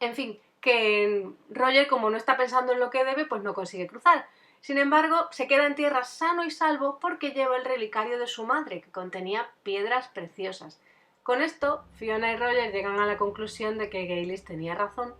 En 0.00 0.16
fin, 0.16 0.40
que 0.61 1.30
Roger, 1.49 1.87
como 1.87 2.11
no 2.11 2.16
está 2.16 2.37
pensando 2.37 2.73
en 2.73 2.80
lo 2.80 2.90
que 2.90 3.04
debe, 3.04 3.26
pues 3.26 3.45
no 3.45 3.54
consigue 3.54 3.87
cruzar. 3.87 4.26
Sin 4.61 4.78
embargo, 4.78 5.28
se 5.30 5.47
queda 5.47 5.64
en 5.68 5.76
tierra 5.76 6.02
sano 6.02 6.45
y 6.45 6.50
salvo 6.50 6.99
porque 6.99 7.30
lleva 7.30 7.56
el 7.56 7.64
relicario 7.64 8.18
de 8.18 8.26
su 8.26 8.45
madre, 8.45 8.80
que 8.80 8.90
contenía 8.90 9.49
piedras 9.62 10.09
preciosas. 10.09 10.80
Con 11.23 11.40
esto, 11.40 11.85
Fiona 11.95 12.33
y 12.33 12.37
Roger 12.37 12.73
llegan 12.73 12.99
a 12.99 13.06
la 13.06 13.16
conclusión 13.16 13.78
de 13.78 13.90
que 13.90 14.06
Gaylis 14.06 14.45
tenía 14.45 14.75
razón 14.75 15.14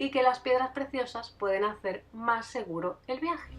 y 0.00 0.10
que 0.10 0.22
las 0.22 0.40
piedras 0.40 0.70
preciosas 0.70 1.30
pueden 1.38 1.62
hacer 1.62 2.04
más 2.14 2.46
seguro 2.46 2.98
el 3.06 3.20
viaje. 3.20 3.54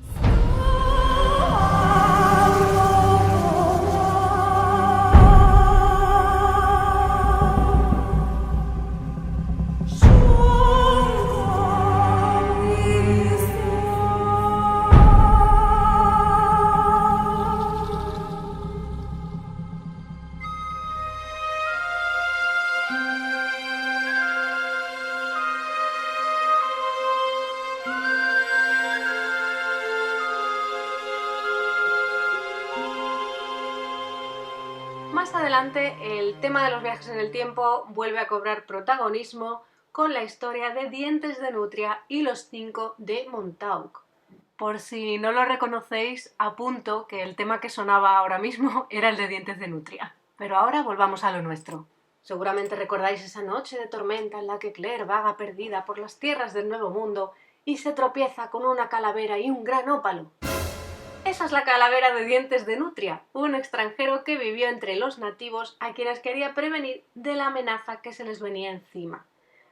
Tema 36.42 36.66
de 36.66 36.72
los 36.72 36.82
viajes 36.82 37.08
en 37.08 37.20
el 37.20 37.30
tiempo 37.30 37.86
vuelve 37.90 38.18
a 38.18 38.28
cobrar 38.28 38.66
protagonismo 38.66 39.62
con 39.92 40.12
la 40.12 40.24
historia 40.24 40.72
de 40.72 40.90
Dientes 40.90 41.40
de 41.40 41.52
Nutria 41.52 42.02
y 42.08 42.24
los 42.24 42.50
cinco 42.50 42.96
de 42.98 43.28
Montauk. 43.30 44.02
Por 44.58 44.80
si 44.80 45.20
no 45.20 45.32
lo 45.32 45.46
reconocéis, 45.46 46.34
apunto 46.40 47.06
que 47.06 47.22
el 47.22 47.36
tema 47.36 47.62
que 47.62 47.70
sonaba 47.70 48.18
ahora 48.18 48.40
mismo 48.40 48.88
era 48.90 49.10
el 49.10 49.18
de 49.18 49.28
Dientes 49.28 49.60
de 49.60 49.68
Nutria. 49.68 50.16
Pero 50.36 50.58
ahora 50.58 50.82
volvamos 50.82 51.24
a 51.24 51.32
lo 51.32 51.44
nuestro. 51.44 51.86
Seguramente 52.24 52.76
recordáis 52.76 53.24
esa 53.24 53.44
noche 53.44 53.78
de 53.78 53.88
tormenta 53.88 54.40
en 54.40 54.48
la 54.48 54.58
que 54.58 54.72
Claire 54.72 55.06
vaga 55.06 55.38
perdida 55.38 55.86
por 55.86 56.00
las 56.00 56.18
tierras 56.18 56.54
del 56.54 56.70
Nuevo 56.70 56.90
Mundo 56.90 57.34
y 57.66 57.78
se 57.78 57.92
tropieza 57.92 58.50
con 58.50 58.66
una 58.66 58.90
calavera 58.90 59.38
y 59.38 59.52
un 59.52 59.64
gran 59.64 59.88
ópalo. 59.90 60.32
Esa 61.32 61.46
es 61.46 61.54
la 61.54 61.64
calavera 61.64 62.14
de 62.14 62.26
dientes 62.26 62.66
de 62.66 62.76
Nutria, 62.76 63.22
un 63.32 63.56
extranjero 63.56 64.26
que 64.26 64.38
vivió 64.38 64.68
entre 64.68 64.98
los 64.98 65.18
nativos 65.18 65.78
a 65.80 65.94
quienes 65.94 66.20
quería 66.20 66.54
prevenir 66.54 67.06
de 67.16 67.36
la 67.36 67.48
amenaza 67.48 68.02
que 68.02 68.12
se 68.12 68.26
les 68.26 68.42
venía 68.42 68.70
encima. 68.70 69.26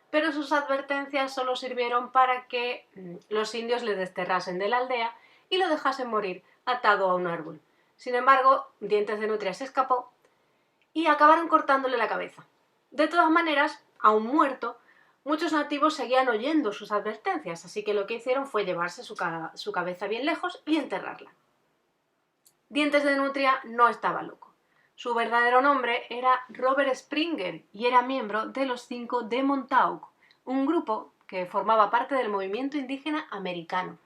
Pero 0.09 0.31
sus 0.31 0.53
advertencias 0.53 1.33
solo 1.33 1.57
sirvieron 1.57 2.13
para 2.13 2.47
que 2.47 2.87
mm, 2.95 3.15
los 3.27 3.53
indios 3.55 3.83
le 3.83 3.97
desterrasen 3.97 4.57
de 4.57 4.69
la 4.69 4.77
aldea 4.77 5.13
y 5.49 5.57
lo 5.57 5.67
dejasen 5.67 6.07
morir 6.07 6.43
atado 6.65 7.09
a 7.09 7.15
un 7.15 7.27
árbol. 7.27 7.59
Sin 7.97 8.15
embargo, 8.15 8.71
Dientes 8.79 9.19
de 9.19 9.27
Nutria 9.27 9.53
se 9.53 9.65
escapó 9.65 10.13
y 10.93 11.07
acabaron 11.07 11.49
cortándole 11.49 11.97
la 11.97 12.07
cabeza. 12.07 12.45
De 12.91 13.09
todas 13.09 13.29
maneras, 13.29 13.83
aún 13.99 14.25
muerto, 14.27 14.79
muchos 15.25 15.51
nativos 15.51 15.93
seguían 15.93 16.29
oyendo 16.29 16.71
sus 16.71 16.93
advertencias, 16.93 17.65
así 17.65 17.83
que 17.83 17.93
lo 17.93 18.07
que 18.07 18.13
hicieron 18.13 18.47
fue 18.47 18.63
llevarse 18.63 19.03
su, 19.03 19.17
su 19.55 19.71
cabeza 19.73 20.07
bien 20.07 20.25
lejos 20.25 20.63
y 20.65 20.77
enterrarla. 20.77 21.33
Dientes 22.69 23.03
de 23.03 23.15
Nutria 23.15 23.59
no 23.63 23.89
estaba 23.89 24.21
loco. 24.21 24.53
Su 24.93 25.15
verdadero 25.15 25.61
nombre 25.61 26.03
era 26.09 26.41
Robert 26.49 26.93
Springer 26.93 27.63
y 27.73 27.87
era 27.87 28.03
miembro 28.03 28.45
de 28.47 28.65
los 28.65 28.85
cinco 28.85 29.23
de 29.23 29.41
Montauk, 29.41 30.07
un 30.45 30.67
grupo 30.67 31.13
que 31.25 31.47
formaba 31.47 31.89
parte 31.89 32.13
del 32.13 32.29
movimiento 32.29 32.77
indígena 32.77 33.27
americano. 33.31 33.97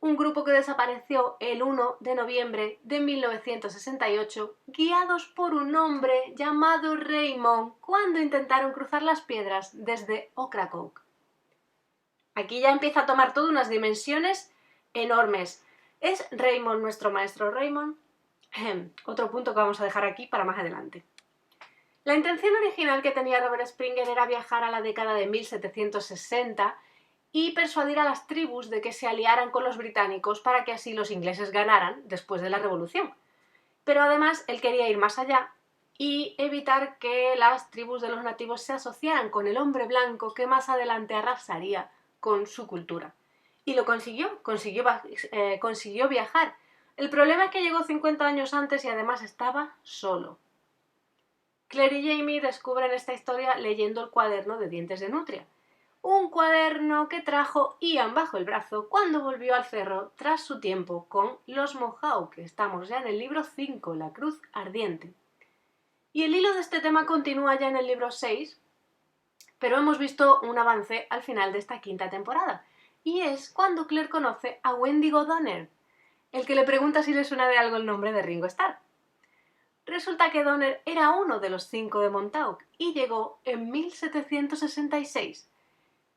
Un 0.00 0.16
grupo 0.16 0.44
que 0.44 0.52
desapareció 0.52 1.36
el 1.40 1.60
1 1.60 1.96
de 1.98 2.14
noviembre 2.14 2.78
de 2.84 3.00
1968, 3.00 4.54
guiados 4.68 5.26
por 5.26 5.54
un 5.54 5.74
hombre 5.74 6.34
llamado 6.36 6.94
Raymond 6.94 7.72
cuando 7.80 8.20
intentaron 8.20 8.72
cruzar 8.72 9.02
las 9.02 9.22
piedras 9.22 9.70
desde 9.72 10.30
Ocracoke. 10.36 11.00
Aquí 12.36 12.60
ya 12.60 12.70
empieza 12.70 13.00
a 13.00 13.06
tomar 13.06 13.34
todo 13.34 13.48
unas 13.48 13.68
dimensiones 13.68 14.52
enormes. 14.94 15.64
¿Es 16.00 16.26
Raymond 16.30 16.80
nuestro 16.80 17.10
maestro 17.10 17.50
Raymond? 17.50 17.96
Otro 19.04 19.30
punto 19.30 19.52
que 19.52 19.60
vamos 19.60 19.80
a 19.80 19.84
dejar 19.84 20.04
aquí 20.04 20.26
para 20.26 20.44
más 20.44 20.58
adelante. 20.58 21.04
La 22.04 22.14
intención 22.14 22.54
original 22.56 23.02
que 23.02 23.10
tenía 23.10 23.40
Robert 23.40 23.66
Springer 23.66 24.08
era 24.08 24.26
viajar 24.26 24.64
a 24.64 24.70
la 24.70 24.80
década 24.80 25.14
de 25.14 25.26
1760 25.26 26.78
y 27.32 27.52
persuadir 27.52 27.98
a 27.98 28.04
las 28.04 28.26
tribus 28.26 28.70
de 28.70 28.80
que 28.80 28.92
se 28.92 29.06
aliaran 29.06 29.50
con 29.50 29.64
los 29.64 29.76
británicos 29.76 30.40
para 30.40 30.64
que 30.64 30.72
así 30.72 30.94
los 30.94 31.10
ingleses 31.10 31.50
ganaran 31.50 32.00
después 32.06 32.40
de 32.40 32.50
la 32.50 32.58
Revolución. 32.58 33.12
Pero 33.84 34.02
además 34.02 34.44
él 34.46 34.60
quería 34.60 34.88
ir 34.88 34.96
más 34.96 35.18
allá 35.18 35.52
y 35.98 36.36
evitar 36.38 36.98
que 36.98 37.34
las 37.36 37.70
tribus 37.70 38.00
de 38.00 38.08
los 38.08 38.22
nativos 38.22 38.62
se 38.62 38.72
asociaran 38.72 39.30
con 39.30 39.46
el 39.46 39.58
hombre 39.58 39.86
blanco 39.86 40.32
que 40.32 40.46
más 40.46 40.68
adelante 40.68 41.14
arrasaría 41.14 41.90
con 42.20 42.46
su 42.46 42.66
cultura. 42.66 43.14
Y 43.68 43.74
lo 43.74 43.84
consiguió, 43.84 44.42
consiguió, 44.42 44.82
eh, 45.30 45.58
consiguió 45.60 46.08
viajar. 46.08 46.56
El 46.96 47.10
problema 47.10 47.44
es 47.44 47.50
que 47.50 47.60
llegó 47.60 47.82
50 47.82 48.26
años 48.26 48.54
antes 48.54 48.82
y 48.82 48.88
además 48.88 49.22
estaba 49.22 49.76
solo. 49.82 50.38
Claire 51.66 51.98
y 51.98 52.08
Jamie 52.08 52.40
descubren 52.40 52.92
esta 52.92 53.12
historia 53.12 53.58
leyendo 53.58 54.02
el 54.02 54.08
cuaderno 54.08 54.56
de 54.56 54.70
Dientes 54.70 55.00
de 55.00 55.10
Nutria. 55.10 55.44
Un 56.00 56.30
cuaderno 56.30 57.10
que 57.10 57.20
trajo 57.20 57.76
Ian 57.82 58.14
bajo 58.14 58.38
el 58.38 58.46
brazo 58.46 58.88
cuando 58.88 59.20
volvió 59.20 59.54
al 59.54 59.66
cerro 59.66 60.12
tras 60.16 60.42
su 60.42 60.60
tiempo 60.60 61.04
con 61.10 61.36
los 61.46 61.74
Mohawk. 61.74 62.38
Estamos 62.38 62.88
ya 62.88 63.00
en 63.00 63.08
el 63.08 63.18
libro 63.18 63.44
5, 63.44 63.94
La 63.96 64.14
Cruz 64.14 64.40
Ardiente. 64.54 65.12
Y 66.14 66.22
el 66.22 66.34
hilo 66.34 66.54
de 66.54 66.60
este 66.60 66.80
tema 66.80 67.04
continúa 67.04 67.58
ya 67.58 67.68
en 67.68 67.76
el 67.76 67.86
libro 67.86 68.10
6, 68.10 68.58
pero 69.58 69.76
hemos 69.76 69.98
visto 69.98 70.40
un 70.40 70.56
avance 70.56 71.06
al 71.10 71.22
final 71.22 71.52
de 71.52 71.58
esta 71.58 71.82
quinta 71.82 72.08
temporada. 72.08 72.64
Y 73.08 73.22
es 73.22 73.48
cuando 73.48 73.86
Claire 73.86 74.10
conoce 74.10 74.60
a 74.62 74.74
Wendigo 74.74 75.24
Donner, 75.24 75.70
el 76.30 76.44
que 76.44 76.54
le 76.54 76.64
pregunta 76.64 77.02
si 77.02 77.14
le 77.14 77.24
suena 77.24 77.48
de 77.48 77.56
algo 77.56 77.76
el 77.76 77.86
nombre 77.86 78.12
de 78.12 78.20
Ringo 78.20 78.44
Starr. 78.44 78.78
Resulta 79.86 80.30
que 80.30 80.44
Donner 80.44 80.82
era 80.84 81.12
uno 81.12 81.40
de 81.40 81.48
los 81.48 81.68
cinco 81.68 82.00
de 82.00 82.10
Montauk 82.10 82.62
y 82.76 82.92
llegó 82.92 83.38
en 83.46 83.70
1766. 83.70 85.48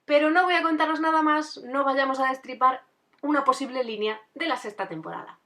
Pero 0.03 0.31
no 0.31 0.43
voy 0.43 0.55
a 0.55 0.63
contaros 0.63 0.99
nada 0.99 1.21
más, 1.21 1.55
no 1.63 1.85
vayamos 1.85 2.19
a 2.19 2.27
destripar 2.27 2.83
una 3.21 3.45
posible 3.45 3.85
línea 3.85 4.19
de 4.35 4.47
la 4.47 4.57
sexta 4.57 4.89
temporada. 4.89 5.39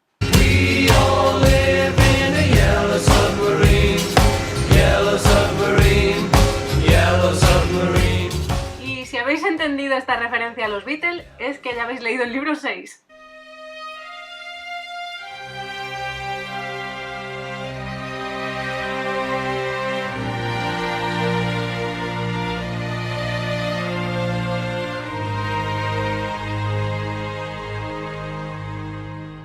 Habéis 9.25 9.44
entendido 9.44 9.96
esta 9.96 10.17
referencia 10.17 10.65
a 10.65 10.67
los 10.67 10.86
Beatles, 10.86 11.25
es 11.39 11.58
que 11.58 11.74
ya 11.74 11.86
habéis 11.86 12.00
leído 12.00 12.24
el 12.24 12.32
libro 12.32 12.53
6. 12.53 13.03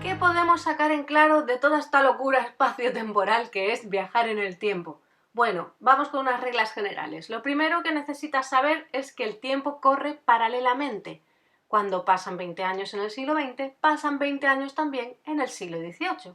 ¿Qué 0.03 0.15
podemos 0.17 0.61
sacar 0.61 0.91
en 0.91 1.05
claro 1.05 1.45
de 1.45 1.57
toda 1.57 1.79
esta 1.79 2.03
locura 2.03 2.41
espacio-temporal 2.41 3.49
que 3.49 3.73
es 3.73 3.89
viajar 3.89 4.29
en 4.29 4.39
el 4.39 4.59
tiempo? 4.59 5.01
Bueno, 5.33 5.75
vamos 5.79 6.09
con 6.09 6.21
unas 6.21 6.41
reglas 6.41 6.73
generales. 6.73 7.31
Lo 7.31 7.41
primero 7.43 7.85
que 7.85 7.93
necesitas 7.93 8.51
saber 8.51 8.89
es 8.93 9.15
que 9.15 9.23
el 9.23 9.39
tiempo 9.39 9.81
corre 9.81 10.15
paralelamente. 10.15 11.23
Cuando 11.69 12.05
pasan 12.05 12.37
20 12.37 12.65
años 12.65 12.95
en 12.95 13.01
el 13.01 13.13
siglo 13.13 13.35
XX, 13.35 13.73
pasan 13.81 14.19
20 14.19 14.45
años 14.49 14.75
también 14.75 15.17
en 15.25 15.41
el 15.41 15.49
siglo 15.49 15.79
XVIII. 15.79 16.35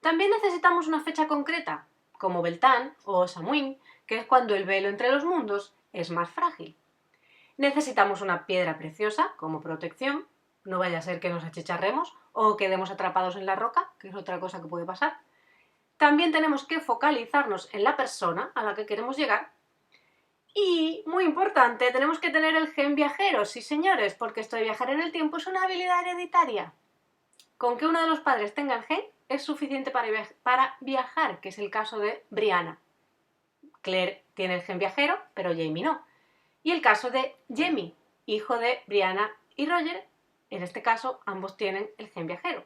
También 0.00 0.30
necesitamos 0.30 0.86
una 0.86 1.00
fecha 1.00 1.26
concreta, 1.26 1.88
como 2.12 2.40
Beltán 2.40 2.94
o 3.04 3.26
Samhain, 3.26 3.80
que 4.06 4.18
es 4.18 4.26
cuando 4.26 4.54
el 4.54 4.64
velo 4.64 4.88
entre 4.88 5.10
los 5.10 5.24
mundos 5.24 5.74
es 5.92 6.10
más 6.10 6.30
frágil. 6.30 6.76
Necesitamos 7.56 8.20
una 8.20 8.46
piedra 8.46 8.78
preciosa 8.78 9.32
como 9.38 9.60
protección, 9.60 10.26
no 10.64 10.78
vaya 10.78 10.98
a 10.98 11.02
ser 11.02 11.18
que 11.18 11.30
nos 11.30 11.42
achicharremos 11.42 12.14
o 12.32 12.56
quedemos 12.56 12.92
atrapados 12.92 13.34
en 13.34 13.44
la 13.44 13.56
roca, 13.56 13.90
que 13.98 14.08
es 14.08 14.14
otra 14.14 14.38
cosa 14.38 14.62
que 14.62 14.68
puede 14.68 14.86
pasar. 14.86 15.18
También 16.00 16.32
tenemos 16.32 16.64
que 16.64 16.80
focalizarnos 16.80 17.68
en 17.74 17.84
la 17.84 17.94
persona 17.94 18.52
a 18.54 18.62
la 18.62 18.74
que 18.74 18.86
queremos 18.86 19.18
llegar. 19.18 19.52
Y, 20.54 21.04
muy 21.04 21.24
importante, 21.24 21.90
tenemos 21.92 22.18
que 22.18 22.30
tener 22.30 22.56
el 22.56 22.68
gen 22.72 22.94
viajero, 22.94 23.44
sí 23.44 23.60
señores, 23.60 24.14
porque 24.14 24.40
esto 24.40 24.56
de 24.56 24.62
viajar 24.62 24.88
en 24.88 25.02
el 25.02 25.12
tiempo 25.12 25.36
es 25.36 25.46
una 25.46 25.62
habilidad 25.62 26.00
hereditaria. 26.00 26.72
Con 27.58 27.76
que 27.76 27.86
uno 27.86 28.00
de 28.00 28.08
los 28.08 28.20
padres 28.20 28.54
tenga 28.54 28.76
el 28.76 28.84
gen 28.84 29.02
es 29.28 29.42
suficiente 29.42 29.90
para, 29.90 30.08
viaj- 30.08 30.34
para 30.42 30.74
viajar, 30.80 31.38
que 31.42 31.50
es 31.50 31.58
el 31.58 31.70
caso 31.70 31.98
de 31.98 32.24
Brianna. 32.30 32.78
Claire 33.82 34.24
tiene 34.32 34.54
el 34.54 34.62
gen 34.62 34.78
viajero, 34.78 35.20
pero 35.34 35.50
Jamie 35.50 35.84
no. 35.84 36.02
Y 36.62 36.70
el 36.72 36.80
caso 36.80 37.10
de 37.10 37.36
Jamie, 37.54 37.94
hijo 38.24 38.56
de 38.56 38.80
Brianna 38.86 39.30
y 39.54 39.66
Roger, 39.66 40.06
en 40.48 40.62
este 40.62 40.80
caso 40.80 41.20
ambos 41.26 41.58
tienen 41.58 41.90
el 41.98 42.08
gen 42.08 42.26
viajero. 42.26 42.64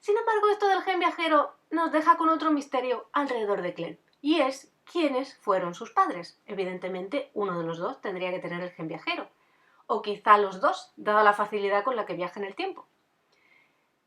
Sin 0.00 0.16
embargo, 0.16 0.48
esto 0.50 0.66
del 0.68 0.82
gen 0.82 0.98
viajero 0.98 1.54
nos 1.70 1.92
deja 1.92 2.16
con 2.16 2.30
otro 2.30 2.50
misterio 2.50 3.08
alrededor 3.12 3.62
de 3.62 3.74
Claire, 3.74 4.00
y 4.22 4.40
es 4.40 4.72
quiénes 4.90 5.36
fueron 5.36 5.74
sus 5.74 5.90
padres. 5.90 6.40
Evidentemente, 6.46 7.30
uno 7.34 7.58
de 7.58 7.64
los 7.64 7.78
dos 7.78 8.00
tendría 8.00 8.30
que 8.30 8.38
tener 8.38 8.62
el 8.62 8.70
gen 8.70 8.88
viajero. 8.88 9.28
o 9.92 10.02
quizá 10.02 10.38
los 10.38 10.60
dos, 10.60 10.92
dada 10.96 11.24
la 11.24 11.32
facilidad 11.32 11.82
con 11.82 11.96
la 11.96 12.06
que 12.06 12.14
viaja 12.14 12.38
en 12.38 12.46
el 12.46 12.54
tiempo. 12.54 12.86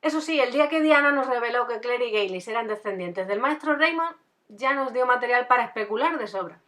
Eso 0.01 0.21
sí, 0.21 0.39
el 0.39 0.53
día 0.53 0.69
que 0.69 0.79
Diana 0.79 1.12
nos 1.12 1.27
reveló 1.27 1.67
que 1.67 1.81
Claire 1.81 2.07
y 2.07 2.12
Gaylis 2.12 2.47
eran 2.47 2.69
descendientes 2.69 3.27
del 3.27 3.41
maestro 3.41 3.75
Raymond, 3.75 4.15
ya 4.47 4.73
nos 4.73 4.93
dio 4.93 5.05
material 5.05 5.45
para 5.47 5.65
especular 5.65 6.17
de 6.17 6.27
sobra. 6.27 6.62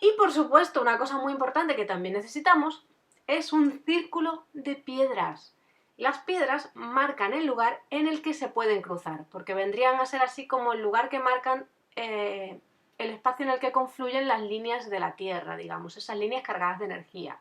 Y 0.00 0.12
por 0.18 0.32
supuesto, 0.32 0.82
una 0.82 0.98
cosa 0.98 1.16
muy 1.16 1.32
importante 1.32 1.76
que 1.76 1.86
también 1.86 2.14
necesitamos 2.14 2.86
es 3.26 3.54
un 3.54 3.82
círculo 3.86 4.44
de 4.52 4.76
piedras. 4.76 5.55
Las 5.96 6.18
piedras 6.18 6.70
marcan 6.74 7.32
el 7.32 7.46
lugar 7.46 7.80
en 7.90 8.06
el 8.06 8.20
que 8.20 8.34
se 8.34 8.48
pueden 8.48 8.82
cruzar, 8.82 9.24
porque 9.30 9.54
vendrían 9.54 9.98
a 9.98 10.06
ser 10.06 10.20
así 10.22 10.46
como 10.46 10.74
el 10.74 10.82
lugar 10.82 11.08
que 11.08 11.18
marcan 11.18 11.66
eh, 11.96 12.60
el 12.98 13.10
espacio 13.10 13.46
en 13.46 13.52
el 13.52 13.60
que 13.60 13.72
confluyen 13.72 14.28
las 14.28 14.42
líneas 14.42 14.90
de 14.90 15.00
la 15.00 15.16
Tierra, 15.16 15.56
digamos, 15.56 15.96
esas 15.96 16.18
líneas 16.18 16.42
cargadas 16.42 16.80
de 16.80 16.84
energía. 16.84 17.38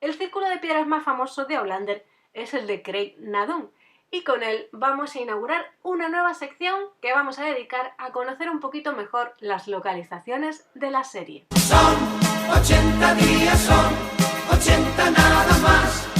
El 0.00 0.12
círculo 0.12 0.46
de 0.48 0.58
piedras 0.58 0.86
más 0.86 1.04
famoso 1.04 1.46
de 1.46 1.56
Outlander 1.56 2.04
es 2.34 2.52
el 2.52 2.66
de 2.66 2.82
Craig 2.82 3.16
Nadon, 3.18 3.70
y 4.10 4.22
con 4.24 4.42
él 4.42 4.68
vamos 4.72 5.16
a 5.16 5.20
inaugurar 5.20 5.72
una 5.82 6.10
nueva 6.10 6.34
sección 6.34 6.78
que 7.00 7.12
vamos 7.12 7.38
a 7.38 7.46
dedicar 7.46 7.94
a 7.96 8.12
conocer 8.12 8.50
un 8.50 8.60
poquito 8.60 8.92
mejor 8.92 9.34
las 9.40 9.68
localizaciones 9.68 10.68
de 10.74 10.90
la 10.90 11.02
serie. 11.02 11.46
Son 11.56 11.96
80 12.60 13.14
días, 13.14 13.58
son 13.58 14.58
80 14.58 15.10
nada 15.10 15.58
más 15.58 16.13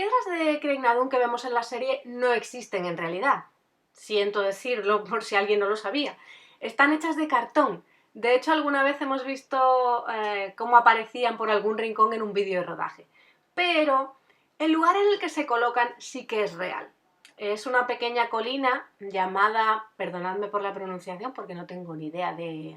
piedras 0.00 0.62
de 0.62 0.78
Nadun 0.78 1.10
que 1.10 1.18
vemos 1.18 1.44
en 1.44 1.52
la 1.52 1.62
serie 1.62 2.00
no 2.04 2.32
existen 2.32 2.86
en 2.86 2.96
realidad. 2.96 3.44
Siento 3.92 4.40
decirlo 4.40 5.04
por 5.04 5.24
si 5.24 5.36
alguien 5.36 5.60
no 5.60 5.68
lo 5.68 5.76
sabía. 5.76 6.16
Están 6.60 6.94
hechas 6.94 7.16
de 7.16 7.28
cartón. 7.28 7.84
De 8.14 8.34
hecho, 8.34 8.52
alguna 8.52 8.82
vez 8.82 9.00
hemos 9.02 9.24
visto 9.26 10.06
eh, 10.10 10.54
cómo 10.56 10.78
aparecían 10.78 11.36
por 11.36 11.50
algún 11.50 11.76
rincón 11.76 12.14
en 12.14 12.22
un 12.22 12.32
vídeo 12.32 12.60
de 12.60 12.66
rodaje. 12.66 13.06
Pero 13.54 14.16
el 14.58 14.72
lugar 14.72 14.96
en 14.96 15.06
el 15.12 15.18
que 15.18 15.28
se 15.28 15.44
colocan 15.44 15.90
sí 15.98 16.26
que 16.26 16.44
es 16.44 16.54
real. 16.54 16.88
Es 17.36 17.66
una 17.66 17.86
pequeña 17.86 18.30
colina 18.30 18.86
llamada, 19.00 19.86
perdonadme 19.98 20.48
por 20.48 20.62
la 20.62 20.72
pronunciación 20.72 21.34
porque 21.34 21.54
no 21.54 21.66
tengo 21.66 21.94
ni 21.94 22.06
idea 22.06 22.32
de, 22.32 22.76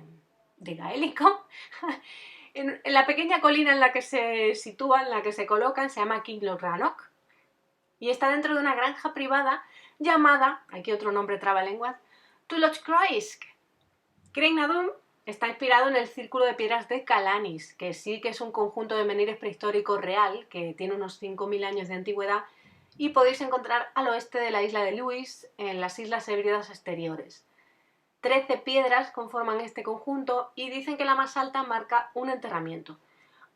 gaélico. 0.58 1.46
la 2.84 3.06
pequeña 3.06 3.40
colina 3.40 3.72
en 3.72 3.80
la 3.80 3.94
que 3.94 4.02
se 4.02 4.56
sitúan, 4.56 5.06
en 5.06 5.12
la 5.12 5.22
que 5.22 5.32
se 5.32 5.46
colocan, 5.46 5.90
se 5.90 6.02
llama 6.02 6.22
Kinlochrannoch 6.22 7.13
y 8.04 8.10
está 8.10 8.30
dentro 8.30 8.54
de 8.54 8.60
una 8.60 8.76
granja 8.76 9.14
privada 9.14 9.64
llamada, 9.98 10.66
aquí 10.74 10.92
otro 10.92 11.14
nombre 11.14 11.38
trabalenguas, 11.38 11.96
Tuloch 12.48 12.80
Croisk. 12.84 13.46
Nadum 14.36 14.90
Está 15.26 15.48
inspirado 15.48 15.88
en 15.88 15.96
el 15.96 16.08
Círculo 16.08 16.44
de 16.44 16.54
Piedras 16.54 16.90
de 16.90 17.06
Calanis, 17.06 17.74
que 17.76 17.94
sí 17.94 18.20
que 18.20 18.28
es 18.28 18.42
un 18.42 18.52
conjunto 18.52 18.98
de 18.98 19.06
menires 19.06 19.38
prehistóricos 19.38 20.02
real, 20.02 20.48
que 20.50 20.74
tiene 20.74 20.96
unos 20.96 21.22
5.000 21.22 21.64
años 21.64 21.88
de 21.88 21.94
antigüedad, 21.94 22.44
y 22.98 23.10
podéis 23.10 23.40
encontrar 23.40 23.90
al 23.96 24.10
oeste 24.10 24.38
de 24.38 24.52
la 24.52 24.64
isla 24.64 24.84
de 24.84 24.92
Lewis, 24.92 25.48
en 25.58 25.80
las 25.80 25.98
Islas 25.98 26.28
Hébridas 26.28 26.70
exteriores. 26.70 27.46
Trece 28.20 28.58
piedras 28.58 29.12
conforman 29.12 29.62
este 29.62 29.82
conjunto 29.82 30.52
y 30.56 30.70
dicen 30.70 30.98
que 30.98 31.06
la 31.06 31.16
más 31.16 31.38
alta 31.38 31.64
marca 31.64 32.12
un 32.16 32.30
enterramiento. 32.30 33.00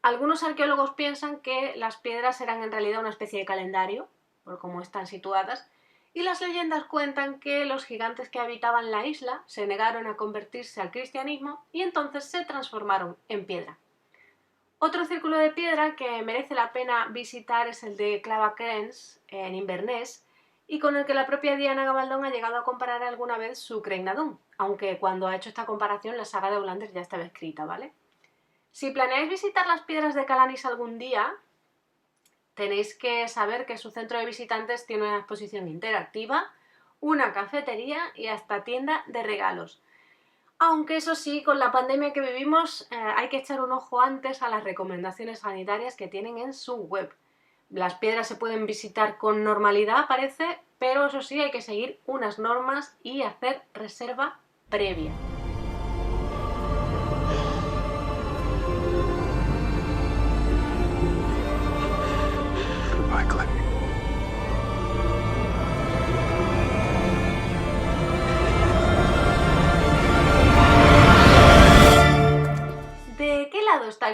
Algunos 0.01 0.41
arqueólogos 0.43 0.91
piensan 0.91 1.41
que 1.41 1.73
las 1.75 1.97
piedras 1.97 2.39
eran 2.39 2.63
en 2.63 2.71
realidad 2.71 3.01
una 3.01 3.09
especie 3.09 3.39
de 3.39 3.45
calendario, 3.45 4.07
por 4.47 4.59
cómo 4.59 4.81
están 4.81 5.07
situadas, 5.07 5.69
y 6.13 6.23
las 6.23 6.41
leyendas 6.41 6.85
cuentan 6.85 7.39
que 7.39 7.65
los 7.65 7.85
gigantes 7.85 8.29
que 8.29 8.39
habitaban 8.39 8.89
la 8.89 9.05
isla 9.05 9.43
se 9.45 9.67
negaron 9.67 10.07
a 10.07 10.15
convertirse 10.15 10.81
al 10.81 10.89
cristianismo 10.89 11.63
y 11.73 11.81
entonces 11.81 12.23
se 12.23 12.45
transformaron 12.45 13.17
en 13.27 13.45
piedra. 13.45 13.77
Otro 14.79 15.05
círculo 15.05 15.37
de 15.37 15.51
piedra 15.51 15.95
que 15.95 16.21
merece 16.21 16.55
la 16.55 16.71
pena 16.71 17.07
visitar 17.07 17.67
es 17.67 17.83
el 17.83 17.97
de 17.97 18.21
Clava 18.21 18.55
Crens, 18.55 19.19
en 19.27 19.53
Inverness, 19.53 20.25
y 20.65 20.79
con 20.79 20.95
el 20.95 21.05
que 21.05 21.13
la 21.13 21.27
propia 21.27 21.55
Diana 21.55 21.83
Gabaldón 21.83 22.25
ha 22.25 22.29
llegado 22.29 22.55
a 22.55 22.63
comparar 22.63 23.03
alguna 23.03 23.37
vez 23.37 23.59
su 23.59 23.81
Creinadum, 23.81 24.37
aunque 24.57 24.97
cuando 24.99 25.27
ha 25.27 25.35
hecho 25.35 25.49
esta 25.49 25.65
comparación 25.65 26.17
la 26.17 26.25
saga 26.25 26.49
de 26.49 26.57
Hollander 26.57 26.91
ya 26.93 27.01
estaba 27.01 27.23
escrita, 27.23 27.65
¿vale? 27.65 27.93
Si 28.71 28.91
planeáis 28.91 29.29
visitar 29.29 29.67
las 29.67 29.81
piedras 29.81 30.15
de 30.15 30.25
Calanis 30.25 30.65
algún 30.65 30.97
día, 30.99 31.35
tenéis 32.57 32.97
que 32.97 33.27
saber 33.29 33.65
que 33.65 33.77
su 33.77 33.91
centro 33.91 34.19
de 34.19 34.25
visitantes 34.25 34.85
tiene 34.85 35.03
una 35.03 35.19
exposición 35.19 35.69
interactiva, 35.69 36.51
una 36.99 37.31
cafetería 37.31 37.99
y 38.15 38.27
hasta 38.27 38.63
tienda 38.63 39.03
de 39.07 39.23
regalos. 39.23 39.81
Aunque 40.59 40.97
eso 40.97 41.13
sí, 41.13 41.43
con 41.43 41.59
la 41.59 41.71
pandemia 41.71 42.13
que 42.13 42.19
vivimos 42.19 42.87
eh, 42.91 42.95
hay 42.95 43.29
que 43.29 43.37
echar 43.37 43.61
un 43.61 43.71
ojo 43.71 44.01
antes 44.01 44.41
a 44.41 44.49
las 44.49 44.63
recomendaciones 44.63 45.39
sanitarias 45.39 45.95
que 45.95 46.07
tienen 46.07 46.39
en 46.39 46.53
su 46.53 46.75
web. 46.75 47.13
Las 47.69 47.95
piedras 47.95 48.27
se 48.27 48.35
pueden 48.35 48.65
visitar 48.65 49.19
con 49.19 49.43
normalidad, 49.43 50.07
parece, 50.07 50.59
pero 50.79 51.05
eso 51.05 51.21
sí, 51.21 51.39
hay 51.39 51.51
que 51.51 51.61
seguir 51.61 51.99
unas 52.07 52.39
normas 52.39 52.97
y 53.03 53.21
hacer 53.21 53.61
reserva 53.73 54.39
previa. 54.69 55.11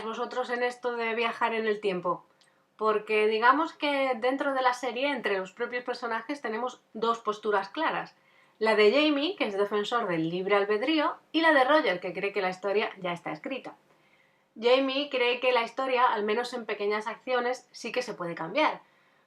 Vosotros 0.01 0.49
en 0.49 0.63
esto 0.63 0.95
de 0.95 1.13
viajar 1.13 1.53
en 1.53 1.67
el 1.67 1.79
tiempo? 1.79 2.25
Porque 2.77 3.27
digamos 3.27 3.73
que 3.73 4.13
dentro 4.15 4.53
de 4.53 4.62
la 4.63 4.73
serie, 4.73 5.12
entre 5.12 5.38
los 5.38 5.51
propios 5.51 5.84
personajes, 5.84 6.41
tenemos 6.41 6.82
dos 6.93 7.19
posturas 7.19 7.69
claras. 7.69 8.15
La 8.58 8.75
de 8.75 8.91
Jamie, 8.91 9.36
que 9.36 9.45
es 9.45 9.58
defensor 9.58 10.08
del 10.08 10.29
libre 10.29 10.56
albedrío, 10.56 11.15
y 11.32 11.41
la 11.41 11.53
de 11.53 11.65
Roger, 11.65 11.99
que 11.99 12.13
cree 12.13 12.34
que 12.34 12.41
la 12.41 12.49
historia 12.49 12.89
ya 13.01 13.12
está 13.12 13.32
escrita. 13.32 13.75
Jamie 14.60 15.10
cree 15.10 15.39
que 15.39 15.51
la 15.51 15.63
historia, 15.63 16.06
al 16.06 16.23
menos 16.23 16.53
en 16.53 16.65
pequeñas 16.65 17.08
acciones, 17.08 17.67
sí 17.71 17.91
que 17.91 18.01
se 18.01 18.13
puede 18.13 18.36
cambiar. 18.36 18.82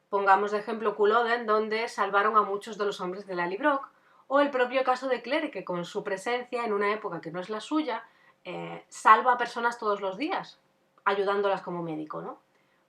Pongamos 0.08 0.52
de 0.52 0.58
ejemplo 0.58 0.96
Culloden, 0.96 1.46
donde 1.46 1.88
salvaron 1.88 2.36
a 2.36 2.42
muchos 2.42 2.78
de 2.78 2.86
los 2.86 3.00
hombres 3.00 3.26
de 3.26 3.34
la 3.34 3.48
Brock, 3.48 3.88
o 4.28 4.40
el 4.40 4.50
propio 4.50 4.84
caso 4.84 5.08
de 5.08 5.22
Claire, 5.22 5.50
que 5.50 5.64
con 5.64 5.84
su 5.84 6.02
presencia 6.02 6.64
en 6.64 6.72
una 6.72 6.92
época 6.92 7.20
que 7.20 7.30
no 7.30 7.40
es 7.40 7.50
la 7.50 7.60
suya, 7.60 8.04
eh, 8.46 8.84
salva 8.88 9.32
a 9.32 9.38
personas 9.38 9.76
todos 9.76 10.00
los 10.00 10.16
días, 10.16 10.60
ayudándolas 11.04 11.62
como 11.62 11.82
médico, 11.82 12.22
¿no? 12.22 12.38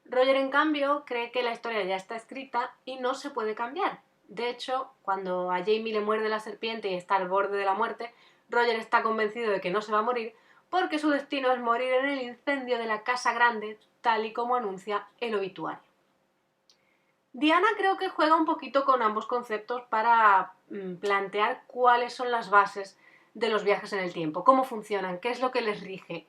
Roger, 0.05 0.35
en 0.35 0.51
cambio, 0.51 1.03
cree 1.05 1.31
que 1.31 1.41
la 1.41 1.51
historia 1.51 1.83
ya 1.83 1.95
está 1.95 2.15
escrita 2.15 2.75
y 2.85 2.97
no 2.97 3.15
se 3.15 3.31
puede 3.31 3.55
cambiar. 3.55 3.99
De 4.27 4.49
hecho, 4.49 4.91
cuando 5.01 5.51
a 5.51 5.57
Jamie 5.57 5.93
le 5.93 5.99
muerde 5.99 6.29
la 6.29 6.39
serpiente 6.39 6.89
y 6.89 6.93
está 6.93 7.15
al 7.15 7.27
borde 7.27 7.57
de 7.57 7.65
la 7.65 7.73
muerte, 7.73 8.13
Roger 8.49 8.75
está 8.75 9.01
convencido 9.01 9.51
de 9.51 9.59
que 9.59 9.71
no 9.71 9.81
se 9.81 9.91
va 9.91 9.99
a 9.99 10.03
morir 10.03 10.35
porque 10.69 10.99
su 10.99 11.09
destino 11.09 11.51
es 11.51 11.59
morir 11.59 11.91
en 11.91 12.05
el 12.05 12.21
incendio 12.21 12.77
de 12.77 12.85
la 12.85 13.01
Casa 13.01 13.33
Grande, 13.33 13.79
tal 14.01 14.25
y 14.25 14.33
como 14.33 14.55
anuncia 14.55 15.07
el 15.19 15.33
obituario. 15.33 15.81
Diana 17.33 17.67
creo 17.77 17.97
que 17.97 18.09
juega 18.09 18.35
un 18.35 18.45
poquito 18.45 18.85
con 18.85 19.01
ambos 19.01 19.25
conceptos 19.25 19.81
para 19.89 20.53
mm, 20.69 20.97
plantear 20.97 21.63
cuáles 21.65 22.13
son 22.13 22.29
las 22.29 22.51
bases 22.51 22.95
de 23.37 23.49
los 23.49 23.63
viajes 23.63 23.93
en 23.93 23.99
el 23.99 24.13
tiempo, 24.13 24.43
cómo 24.43 24.63
funcionan, 24.63 25.19
qué 25.19 25.29
es 25.29 25.39
lo 25.39 25.51
que 25.51 25.61
les 25.61 25.81
rige. 25.81 26.25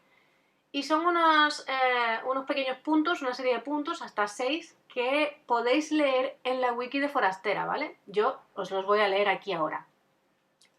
Y 0.72 0.82
son 0.82 1.06
unos, 1.06 1.66
eh, 1.66 2.20
unos 2.26 2.44
pequeños 2.44 2.76
puntos, 2.78 3.22
una 3.22 3.32
serie 3.32 3.54
de 3.54 3.60
puntos, 3.60 4.02
hasta 4.02 4.28
seis, 4.28 4.76
que 4.88 5.40
podéis 5.46 5.90
leer 5.90 6.36
en 6.44 6.60
la 6.60 6.74
wiki 6.74 6.98
de 6.98 7.08
Forastera, 7.08 7.64
¿vale? 7.64 7.96
Yo 8.06 8.38
os 8.52 8.70
los 8.70 8.84
voy 8.84 9.00
a 9.00 9.08
leer 9.08 9.30
aquí 9.30 9.54
ahora. 9.54 9.86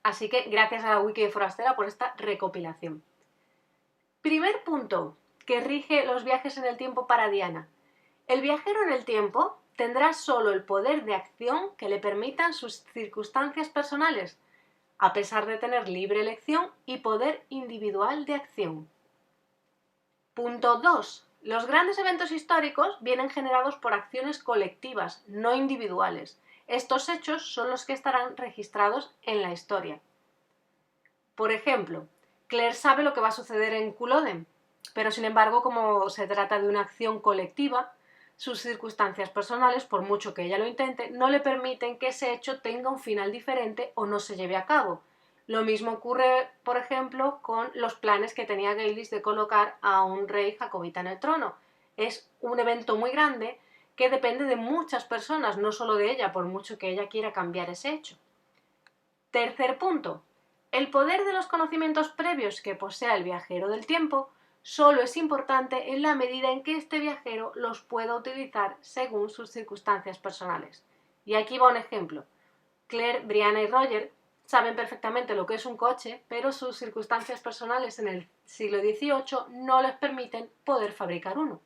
Así 0.03 0.29
que 0.29 0.43
gracias 0.43 0.83
a 0.83 0.91
la 0.91 0.99
wiki 1.01 1.23
de 1.23 1.31
Forastera 1.31 1.75
por 1.75 1.87
esta 1.87 2.13
recopilación. 2.17 3.03
Primer 4.21 4.63
punto 4.63 5.17
que 5.47 5.61
rige 5.61 6.05
los 6.05 6.23
viajes 6.25 6.59
en 6.59 6.65
el 6.65 6.77
tiempo 6.77 7.07
para 7.07 7.29
Diana. 7.29 7.67
El 8.27 8.41
viajero 8.41 8.83
en 8.83 8.91
el 8.91 9.03
tiempo 9.03 9.57
tendrá 9.75 10.13
solo 10.13 10.51
el 10.51 10.63
poder 10.63 11.05
de 11.05 11.15
acción 11.15 11.75
que 11.75 11.89
le 11.89 11.97
permitan 11.97 12.53
sus 12.53 12.83
circunstancias 12.93 13.69
personales, 13.69 14.37
a 14.99 15.13
pesar 15.13 15.45
de 15.45 15.57
tener 15.57 15.88
libre 15.88 16.21
elección 16.21 16.69
y 16.85 16.97
poder 16.97 17.43
individual 17.49 18.25
de 18.25 18.35
acción. 18.35 18.89
Punto 20.33 20.79
2. 20.79 21.25
Los 21.41 21.65
grandes 21.65 21.97
eventos 21.97 22.31
históricos 22.31 22.97
vienen 22.99 23.29
generados 23.29 23.77
por 23.77 23.93
acciones 23.93 24.43
colectivas, 24.43 25.23
no 25.27 25.55
individuales. 25.55 26.38
Estos 26.67 27.07
hechos 27.07 27.53
son 27.53 27.69
los 27.69 27.85
que 27.85 27.93
estarán 27.93 28.35
registrados 28.35 29.12
en 29.23 29.41
la 29.41 29.51
historia. 29.51 30.01
Por 31.35 31.51
ejemplo, 31.53 32.05
Claire 32.47 32.73
sabe 32.73 33.03
lo 33.03 33.13
que 33.13 33.21
va 33.21 33.29
a 33.29 33.31
suceder 33.31 33.73
en 33.73 33.93
Culloden, 33.93 34.45
pero 34.93 35.12
sin 35.12 35.23
embargo, 35.23 35.63
como 35.63 36.09
se 36.09 36.27
trata 36.27 36.59
de 36.59 36.67
una 36.67 36.81
acción 36.81 37.21
colectiva, 37.21 37.93
sus 38.39 38.62
circunstancias 38.62 39.30
personales, 39.30 39.84
por 39.84 40.02
mucho 40.02 40.34
que 40.34 40.43
ella 40.43 40.58
lo 40.58 40.65
intente, 40.65 41.10
no 41.10 41.30
le 41.30 41.41
permiten 41.41 41.99
que 41.99 42.08
ese 42.08 42.32
hecho 42.32 42.62
tenga 42.62 42.89
un 42.89 42.97
final 42.97 43.34
diferente 43.34 43.91
o 43.95 44.06
no 44.06 44.21
se 44.21 44.38
lleve 44.38 44.56
a 44.56 44.65
cabo. 44.65 45.02
Lo 45.45 45.63
mismo 45.63 45.91
ocurre, 45.91 46.47
por 46.63 46.78
ejemplo, 46.78 47.39
con 47.41 47.69
los 47.73 47.95
planes 47.95 48.34
que 48.34 48.45
tenía 48.45 48.75
Gaylis 48.75 49.10
de 49.10 49.21
colocar 49.21 49.75
a 49.82 50.06
un 50.06 50.30
rey 50.30 50.56
jacobita 50.58 51.02
en 51.02 51.08
el 51.08 51.19
trono. 51.19 51.54
Es 51.97 52.30
un 52.39 52.58
evento 52.62 52.95
muy 52.95 53.12
grande 53.12 53.60
que 53.97 54.10
depende 54.10 54.45
de 54.45 54.56
muchas 54.56 55.04
personas, 55.04 55.58
no 55.58 55.73
solo 55.73 55.95
de 55.95 56.10
ella, 56.10 56.32
por 56.32 56.45
mucho 56.45 56.78
que 56.78 56.88
ella 56.88 57.10
quiera 57.10 57.34
cambiar 57.34 57.69
ese 57.69 57.89
hecho. 57.89 58.15
Tercer 59.32 59.78
punto. 59.78 60.23
El 60.71 60.89
poder 60.89 61.25
de 61.25 61.34
los 61.34 61.47
conocimientos 61.47 62.08
previos 62.08 62.62
que 62.62 62.73
posea 62.73 63.17
el 63.17 63.25
viajero 63.25 63.67
del 63.67 63.86
tiempo 63.86 64.30
solo 64.69 65.01
es 65.01 65.17
importante 65.17 65.93
en 65.93 66.03
la 66.03 66.13
medida 66.13 66.51
en 66.51 66.62
que 66.62 66.77
este 66.77 66.99
viajero 66.99 67.51
los 67.55 67.82
pueda 67.82 68.15
utilizar 68.15 68.77
según 68.82 69.32
sus 69.32 69.49
circunstancias 69.49 70.19
personales. 70.19 70.84
Y 71.25 71.34
aquí 71.34 71.58
va 71.58 71.69
un 71.69 71.77
ejemplo. 71.77 72.23
Claire, 72.86 73.21
Brianna 73.21 73.63
y 73.63 73.67
Roger 73.67 74.12
saben 74.45 74.75
perfectamente 74.75 75.34
lo 75.34 75.47
que 75.47 75.55
es 75.55 75.65
un 75.65 75.75
coche, 75.75 76.23
pero 76.27 76.51
sus 76.51 76.77
circunstancias 76.77 77.41
personales 77.41 77.97
en 77.97 78.10
el 78.10 78.29
siglo 78.45 78.79
XVIII 78.79 79.63
no 79.65 79.82
les 79.82 79.93
permiten 79.93 80.51
poder 80.63 80.91
fabricar 80.91 81.39
uno. 81.39 81.62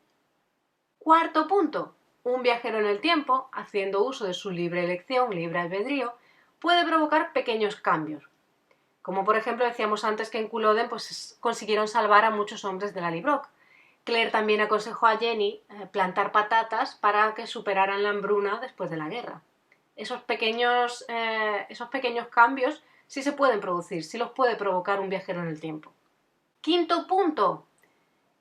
Cuarto 0.98 1.46
punto. 1.46 1.96
Un 2.24 2.42
viajero 2.42 2.80
en 2.80 2.86
el 2.86 3.02
tiempo, 3.02 3.50
haciendo 3.52 4.06
uso 4.06 4.26
de 4.26 4.34
su 4.34 4.50
libre 4.50 4.86
elección, 4.86 5.36
libre 5.36 5.60
albedrío, 5.60 6.14
puede 6.62 6.86
provocar 6.86 7.34
pequeños 7.34 7.76
cambios, 7.76 8.24
como 9.04 9.26
por 9.26 9.36
ejemplo 9.36 9.66
decíamos 9.66 10.06
antes 10.06 10.30
que 10.30 10.40
en 10.40 10.48
Culloden 10.48 10.90
pues, 10.90 11.38
consiguieron 11.42 11.88
salvar 11.88 12.24
a 12.26 12.32
muchos 12.32 12.66
hombres 12.66 12.96
de 12.96 13.02
la 13.02 13.12
Librock. 13.12 13.48
Claire 14.06 14.32
también 14.32 14.62
aconsejó 14.62 15.08
a 15.08 15.18
Jenny 15.18 15.62
eh, 15.70 15.88
plantar 15.92 16.32
patatas 16.32 16.96
para 16.96 17.36
que 17.36 17.46
superaran 17.46 18.02
la 18.02 18.10
hambruna 18.10 18.60
después 18.62 18.90
de 18.90 18.98
la 18.98 19.10
guerra. 19.10 19.42
Esos 19.98 20.22
pequeños, 20.24 21.06
eh, 21.10 21.66
esos 21.70 21.90
pequeños 21.90 22.28
cambios 22.30 22.82
sí 23.08 23.22
se 23.22 23.34
pueden 23.34 23.60
producir, 23.60 24.06
sí 24.06 24.18
los 24.18 24.32
puede 24.32 24.56
provocar 24.56 25.02
un 25.02 25.10
viajero 25.10 25.42
en 25.42 25.50
el 25.50 25.60
tiempo. 25.60 25.92
Quinto 26.62 27.06
punto. 27.06 27.66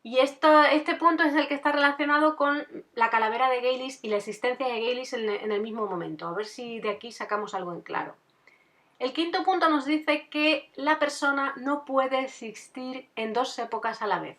Y 0.04 0.18
este 0.18 0.94
punto 0.96 1.24
es 1.24 1.34
el 1.34 1.46
que 1.48 1.54
está 1.54 1.70
relacionado 1.72 2.36
con 2.36 2.66
la 2.94 3.10
calavera 3.10 3.48
de 3.50 3.60
Gaylis 3.60 4.02
y 4.02 4.08
la 4.08 4.16
existencia 4.16 4.66
de 4.66 4.80
Gaylis 4.80 5.12
en 5.12 5.52
el 5.52 5.60
mismo 5.60 5.86
momento. 5.86 6.26
A 6.26 6.32
ver 6.32 6.46
si 6.46 6.80
de 6.80 6.90
aquí 6.90 7.12
sacamos 7.12 7.54
algo 7.54 7.72
en 7.72 7.82
claro. 7.82 8.14
El 9.02 9.12
quinto 9.12 9.42
punto 9.42 9.68
nos 9.68 9.84
dice 9.84 10.28
que 10.28 10.70
la 10.76 11.00
persona 11.00 11.54
no 11.56 11.84
puede 11.84 12.20
existir 12.20 13.10
en 13.16 13.32
dos 13.32 13.58
épocas 13.58 14.00
a 14.00 14.06
la 14.06 14.20
vez. 14.20 14.38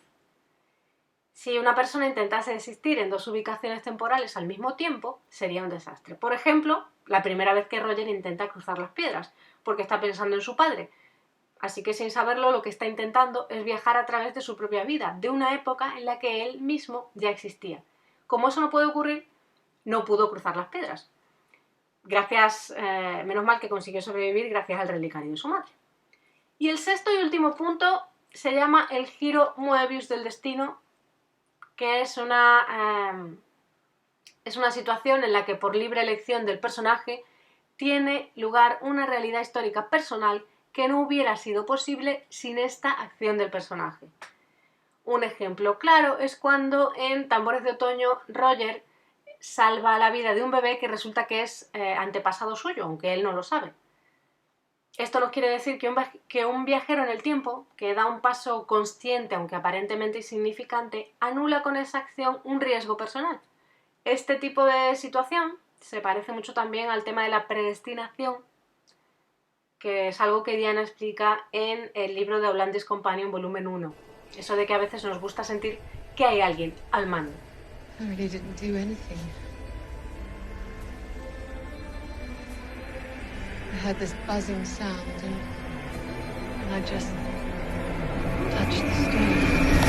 Si 1.34 1.58
una 1.58 1.74
persona 1.74 2.06
intentase 2.06 2.54
existir 2.54 2.98
en 2.98 3.10
dos 3.10 3.28
ubicaciones 3.28 3.82
temporales 3.82 4.38
al 4.38 4.46
mismo 4.46 4.74
tiempo, 4.74 5.20
sería 5.28 5.62
un 5.62 5.68
desastre. 5.68 6.14
Por 6.14 6.32
ejemplo, 6.32 6.86
la 7.04 7.20
primera 7.20 7.52
vez 7.52 7.68
que 7.68 7.78
Roger 7.78 8.08
intenta 8.08 8.48
cruzar 8.48 8.78
las 8.78 8.92
piedras, 8.92 9.34
porque 9.64 9.82
está 9.82 10.00
pensando 10.00 10.34
en 10.34 10.40
su 10.40 10.56
padre. 10.56 10.88
Así 11.60 11.82
que 11.82 11.92
sin 11.92 12.10
saberlo, 12.10 12.50
lo 12.50 12.62
que 12.62 12.70
está 12.70 12.86
intentando 12.86 13.46
es 13.50 13.64
viajar 13.64 13.98
a 13.98 14.06
través 14.06 14.32
de 14.32 14.40
su 14.40 14.56
propia 14.56 14.84
vida, 14.84 15.14
de 15.20 15.28
una 15.28 15.52
época 15.52 15.98
en 15.98 16.06
la 16.06 16.18
que 16.18 16.46
él 16.46 16.62
mismo 16.62 17.10
ya 17.12 17.28
existía. 17.28 17.82
Como 18.26 18.48
eso 18.48 18.62
no 18.62 18.70
puede 18.70 18.86
ocurrir, 18.86 19.28
no 19.84 20.06
pudo 20.06 20.30
cruzar 20.30 20.56
las 20.56 20.68
piedras 20.68 21.10
gracias, 22.04 22.72
eh, 22.76 23.22
menos 23.24 23.44
mal 23.44 23.58
que 23.60 23.68
consiguió 23.68 24.02
sobrevivir 24.02 24.48
gracias 24.50 24.80
al 24.80 24.88
relicario 24.88 25.30
de 25.30 25.36
su 25.36 25.48
madre. 25.48 25.70
Y 26.58 26.68
el 26.68 26.78
sexto 26.78 27.12
y 27.12 27.22
último 27.22 27.54
punto 27.54 28.02
se 28.32 28.52
llama 28.52 28.86
el 28.90 29.06
giro 29.06 29.54
Moebius 29.56 30.08
del 30.08 30.24
destino, 30.24 30.80
que 31.76 32.00
es 32.00 32.16
una, 32.16 33.10
em, 33.10 33.38
es 34.44 34.56
una 34.56 34.70
situación 34.70 35.24
en 35.24 35.32
la 35.32 35.44
que 35.44 35.56
por 35.56 35.74
libre 35.74 36.02
elección 36.02 36.46
del 36.46 36.60
personaje 36.60 37.24
tiene 37.76 38.30
lugar 38.36 38.78
una 38.82 39.06
realidad 39.06 39.40
histórica 39.40 39.88
personal 39.88 40.44
que 40.72 40.88
no 40.88 41.00
hubiera 41.00 41.36
sido 41.36 41.66
posible 41.66 42.24
sin 42.28 42.58
esta 42.58 42.90
acción 42.90 43.38
del 43.38 43.50
personaje. 43.50 44.06
Un 45.04 45.22
ejemplo 45.22 45.78
claro 45.78 46.18
es 46.18 46.36
cuando 46.36 46.92
en 46.96 47.28
Tambores 47.28 47.62
de 47.62 47.72
Otoño 47.72 48.20
Roger 48.28 48.82
salva 49.44 49.98
la 49.98 50.10
vida 50.10 50.32
de 50.34 50.42
un 50.42 50.50
bebé 50.50 50.78
que 50.78 50.88
resulta 50.88 51.26
que 51.26 51.42
es 51.42 51.68
eh, 51.74 51.92
antepasado 51.92 52.56
suyo, 52.56 52.84
aunque 52.84 53.12
él 53.12 53.22
no 53.22 53.32
lo 53.32 53.42
sabe. 53.42 53.74
Esto 54.96 55.20
nos 55.20 55.30
quiere 55.30 55.50
decir 55.50 55.78
que 55.78 56.46
un, 56.46 56.64
viajero 56.64 57.02
en 57.04 57.10
el 57.10 57.22
tiempo, 57.22 57.66
que 57.76 57.94
da 57.94 58.06
un 58.06 58.20
paso 58.20 58.66
consciente, 58.66 59.34
aunque 59.34 59.56
aparentemente 59.56 60.18
insignificante, 60.18 61.12
anula 61.20 61.62
con 61.62 61.76
esa 61.76 61.98
acción 61.98 62.40
un 62.44 62.60
riesgo 62.60 62.96
personal. 62.96 63.38
Este 64.04 64.36
tipo 64.36 64.64
de 64.64 64.94
situación 64.94 65.58
se 65.80 66.00
parece 66.00 66.32
mucho 66.32 66.54
también 66.54 66.88
al 66.88 67.04
tema 67.04 67.22
de 67.24 67.28
la 67.28 67.46
predestinación, 67.46 68.36
que 69.78 70.08
es 70.08 70.20
algo 70.22 70.42
que 70.42 70.56
Diana 70.56 70.80
explica 70.80 71.46
en 71.52 71.90
el 71.94 72.14
libro 72.14 72.40
de 72.40 72.48
Hollandis 72.48 72.86
Companion, 72.86 73.30
volumen 73.30 73.66
1. 73.66 73.92
Eso 74.38 74.56
de 74.56 74.64
que 74.64 74.74
a 74.74 74.78
veces 74.78 75.04
nos 75.04 75.20
gusta 75.20 75.44
sentir 75.44 75.78
que 76.16 76.24
hay 76.24 76.40
alguien 76.40 76.74
al 76.92 77.06
mando. 77.06 77.53
I 78.00 78.04
really 78.08 78.28
didn't 78.28 78.56
do 78.56 78.76
anything. 78.76 79.18
I 83.72 83.76
heard 83.76 83.98
this 84.00 84.14
buzzing 84.26 84.64
sound 84.64 85.00
and, 85.22 85.34
and 86.62 86.74
I 86.74 86.80
just 86.80 87.10
touched 88.50 88.82
the 88.82 88.94
stone. 88.94 89.84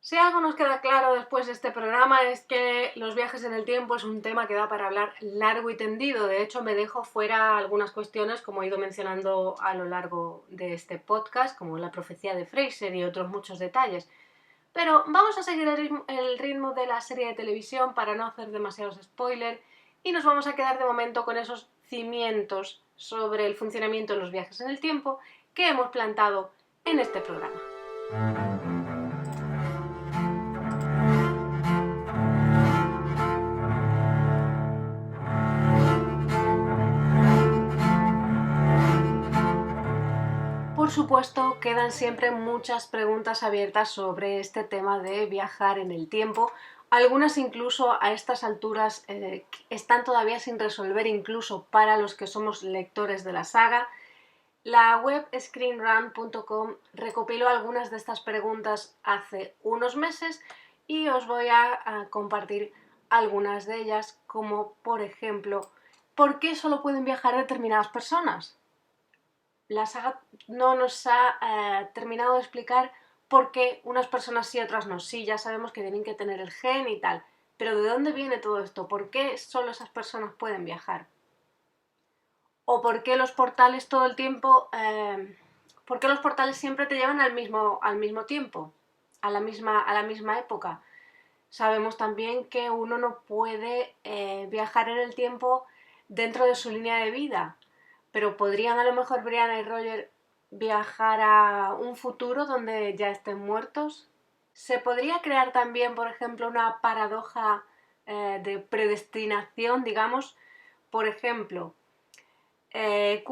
Si 0.00 0.16
algo 0.16 0.40
nos 0.40 0.54
queda 0.54 0.80
claro 0.80 1.14
después 1.14 1.46
de 1.46 1.52
este 1.52 1.70
programa 1.70 2.22
es 2.22 2.40
que 2.40 2.92
los 2.96 3.14
viajes 3.14 3.44
en 3.44 3.52
el 3.52 3.64
tiempo 3.66 3.94
es 3.94 4.04
un 4.04 4.22
tema 4.22 4.48
que 4.48 4.54
da 4.54 4.66
para 4.66 4.86
hablar 4.86 5.12
largo 5.20 5.68
y 5.68 5.76
tendido. 5.76 6.26
De 6.26 6.42
hecho, 6.42 6.62
me 6.62 6.74
dejo 6.74 7.04
fuera 7.04 7.58
algunas 7.58 7.92
cuestiones, 7.92 8.40
como 8.40 8.62
he 8.62 8.68
ido 8.68 8.78
mencionando 8.78 9.54
a 9.60 9.74
lo 9.74 9.84
largo 9.84 10.46
de 10.48 10.72
este 10.72 10.98
podcast, 10.98 11.58
como 11.58 11.76
la 11.76 11.90
profecía 11.90 12.34
de 12.34 12.46
Fraser 12.46 12.94
y 12.94 13.04
otros 13.04 13.28
muchos 13.28 13.58
detalles. 13.58 14.08
Pero 14.78 15.02
vamos 15.08 15.36
a 15.36 15.42
seguir 15.42 15.66
el 15.66 16.38
ritmo, 16.38 16.72
de 16.72 16.86
la 16.86 17.00
serie 17.00 17.26
de 17.26 17.34
televisión 17.34 17.94
para 17.94 18.14
no 18.14 18.24
hacer 18.24 18.52
demasiados 18.52 18.96
spoilers 19.02 19.58
y 20.04 20.12
nos 20.12 20.24
vamos 20.24 20.46
a 20.46 20.54
quedar 20.54 20.78
de 20.78 20.84
momento 20.84 21.24
con 21.24 21.36
esos 21.36 21.68
cimientos 21.88 22.80
sobre 22.94 23.46
el 23.46 23.56
funcionamiento 23.56 24.12
de 24.12 24.20
los 24.20 24.30
viajes 24.30 24.60
en 24.60 24.70
el 24.70 24.78
tiempo 24.78 25.18
que 25.52 25.66
hemos 25.66 25.88
plantado 25.88 26.52
en 26.84 27.00
este 27.00 27.20
programa. 27.20 28.57
Por 40.88 40.94
supuesto, 40.94 41.60
quedan 41.60 41.92
siempre 41.92 42.30
muchas 42.30 42.86
preguntas 42.86 43.42
abiertas 43.42 43.90
sobre 43.90 44.40
este 44.40 44.64
tema 44.64 45.00
de 45.00 45.26
viajar 45.26 45.78
en 45.78 45.92
el 45.92 46.08
tiempo. 46.08 46.50
Algunas 46.88 47.36
incluso 47.36 48.02
a 48.02 48.12
estas 48.12 48.42
alturas 48.42 49.04
eh, 49.06 49.44
están 49.68 50.02
todavía 50.04 50.40
sin 50.40 50.58
resolver, 50.58 51.06
incluso 51.06 51.64
para 51.64 51.98
los 51.98 52.14
que 52.14 52.26
somos 52.26 52.62
lectores 52.62 53.22
de 53.22 53.34
la 53.34 53.44
saga. 53.44 53.86
La 54.64 54.96
web 54.96 55.28
screenrun.com 55.38 56.76
recopiló 56.94 57.50
algunas 57.50 57.90
de 57.90 57.98
estas 57.98 58.22
preguntas 58.22 58.96
hace 59.02 59.54
unos 59.62 59.94
meses 59.94 60.40
y 60.86 61.08
os 61.08 61.26
voy 61.26 61.48
a 61.48 62.06
compartir 62.08 62.72
algunas 63.10 63.66
de 63.66 63.76
ellas, 63.76 64.18
como 64.26 64.72
por 64.82 65.02
ejemplo, 65.02 65.68
¿por 66.14 66.38
qué 66.38 66.54
solo 66.54 66.80
pueden 66.80 67.04
viajar 67.04 67.36
determinadas 67.36 67.88
personas? 67.88 68.57
La 69.68 69.86
saga 69.86 70.20
no 70.46 70.74
nos 70.74 71.06
ha 71.06 71.38
eh, 71.42 71.88
terminado 71.94 72.34
de 72.34 72.40
explicar 72.40 72.92
por 73.28 73.52
qué 73.52 73.80
unas 73.84 74.08
personas 74.08 74.46
sí, 74.48 74.60
otras 74.60 74.86
no. 74.86 74.98
Sí, 74.98 75.24
ya 75.24 75.38
sabemos 75.38 75.72
que 75.72 75.82
tienen 75.82 76.04
que 76.04 76.14
tener 76.14 76.40
el 76.40 76.50
gen 76.50 76.88
y 76.88 76.98
tal, 77.00 77.22
pero 77.56 77.80
¿de 77.80 77.88
dónde 77.88 78.12
viene 78.12 78.38
todo 78.38 78.62
esto? 78.62 78.88
¿Por 78.88 79.10
qué 79.10 79.36
solo 79.36 79.70
esas 79.70 79.90
personas 79.90 80.32
pueden 80.34 80.64
viajar? 80.64 81.06
¿O 82.64 82.80
por 82.80 83.02
qué 83.02 83.16
los 83.16 83.32
portales 83.32 83.88
todo 83.88 84.06
el 84.06 84.16
tiempo... 84.16 84.68
Eh, 84.72 85.36
¿Por 85.84 86.00
qué 86.00 86.08
los 86.08 86.20
portales 86.20 86.58
siempre 86.58 86.84
te 86.84 86.96
llevan 86.96 87.18
al 87.18 87.32
mismo, 87.32 87.78
al 87.82 87.96
mismo 87.96 88.26
tiempo? 88.26 88.74
A 89.22 89.30
la, 89.30 89.40
misma, 89.40 89.80
a 89.80 89.94
la 89.94 90.02
misma 90.02 90.38
época. 90.38 90.82
Sabemos 91.48 91.96
también 91.96 92.44
que 92.44 92.68
uno 92.68 92.98
no 92.98 93.20
puede 93.20 93.94
eh, 94.04 94.46
viajar 94.50 94.90
en 94.90 94.98
el 94.98 95.14
tiempo 95.14 95.64
dentro 96.08 96.44
de 96.44 96.54
su 96.54 96.70
línea 96.70 96.98
de 96.98 97.10
vida 97.10 97.56
pero 98.18 98.36
podrían 98.36 98.80
a 98.80 98.82
lo 98.82 98.94
mejor 98.94 99.22
Brianna 99.22 99.60
y 99.60 99.62
Roger 99.62 100.10
viajar 100.50 101.20
a 101.20 101.74
un 101.74 101.94
futuro 101.94 102.46
donde 102.46 102.96
ya 102.96 103.10
estén 103.10 103.38
muertos. 103.38 104.08
Se 104.52 104.80
podría 104.80 105.20
crear 105.20 105.52
también, 105.52 105.94
por 105.94 106.08
ejemplo, 106.08 106.48
una 106.48 106.80
paradoja 106.80 107.62
eh, 108.06 108.40
de 108.42 108.58
predestinación, 108.58 109.84
digamos. 109.84 110.36
Por 110.90 111.06
ejemplo, 111.06 111.76
eh, 112.72 113.22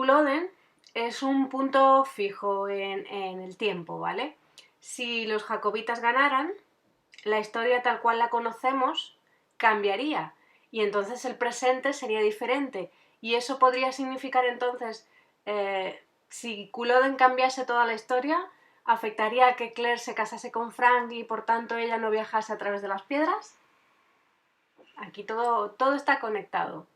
es 0.95 1.23
un 1.25 1.49
punto 1.49 2.05
fijo 2.05 2.69
en 2.69 3.41
el 3.41 3.57
tiempo, 3.57 3.99
¿vale? 3.99 4.37
Si 4.79 5.27
los 5.27 5.43
jacobitas 5.43 6.01
ganaran, 6.01 6.53
la 7.25 7.41
historia 7.41 7.83
tal 7.83 8.01
cual 8.01 8.21
la 8.21 8.31
conocemos 8.31 9.19
cambiaría 9.57 10.35
y 10.71 10.83
entonces 10.83 11.25
el 11.25 11.35
presente 11.35 11.93
sería 11.93 12.21
diferente 12.21 12.93
Y 13.21 13.35
eso 13.35 13.59
podría 13.59 13.93
significar 13.93 14.45
entonces, 14.45 15.09
eh, 15.47 16.03
si 16.29 16.69
Culloden 16.71 17.17
cambiase 17.17 17.65
toda 17.65 17.87
la 17.87 17.95
historia, 17.95 18.39
¿afectaría 18.85 19.49
a 19.49 19.57
que 19.57 19.73
Claire 19.73 19.99
se 19.99 20.15
casase 20.15 20.51
con 20.51 20.73
Frank 20.73 21.11
y 21.13 21.25
por 21.25 21.45
tanto 21.45 21.77
ella 21.77 21.99
no 21.99 22.11
viajase 22.11 22.53
a 22.53 22.59
través 22.59 22.83
de 22.83 22.89
las 22.89 23.03
piedras? 23.03 23.57
Aquí 24.97 25.25
todo, 25.25 25.71
todo 25.73 25.95
está 25.95 26.21
conectado. 26.21 26.87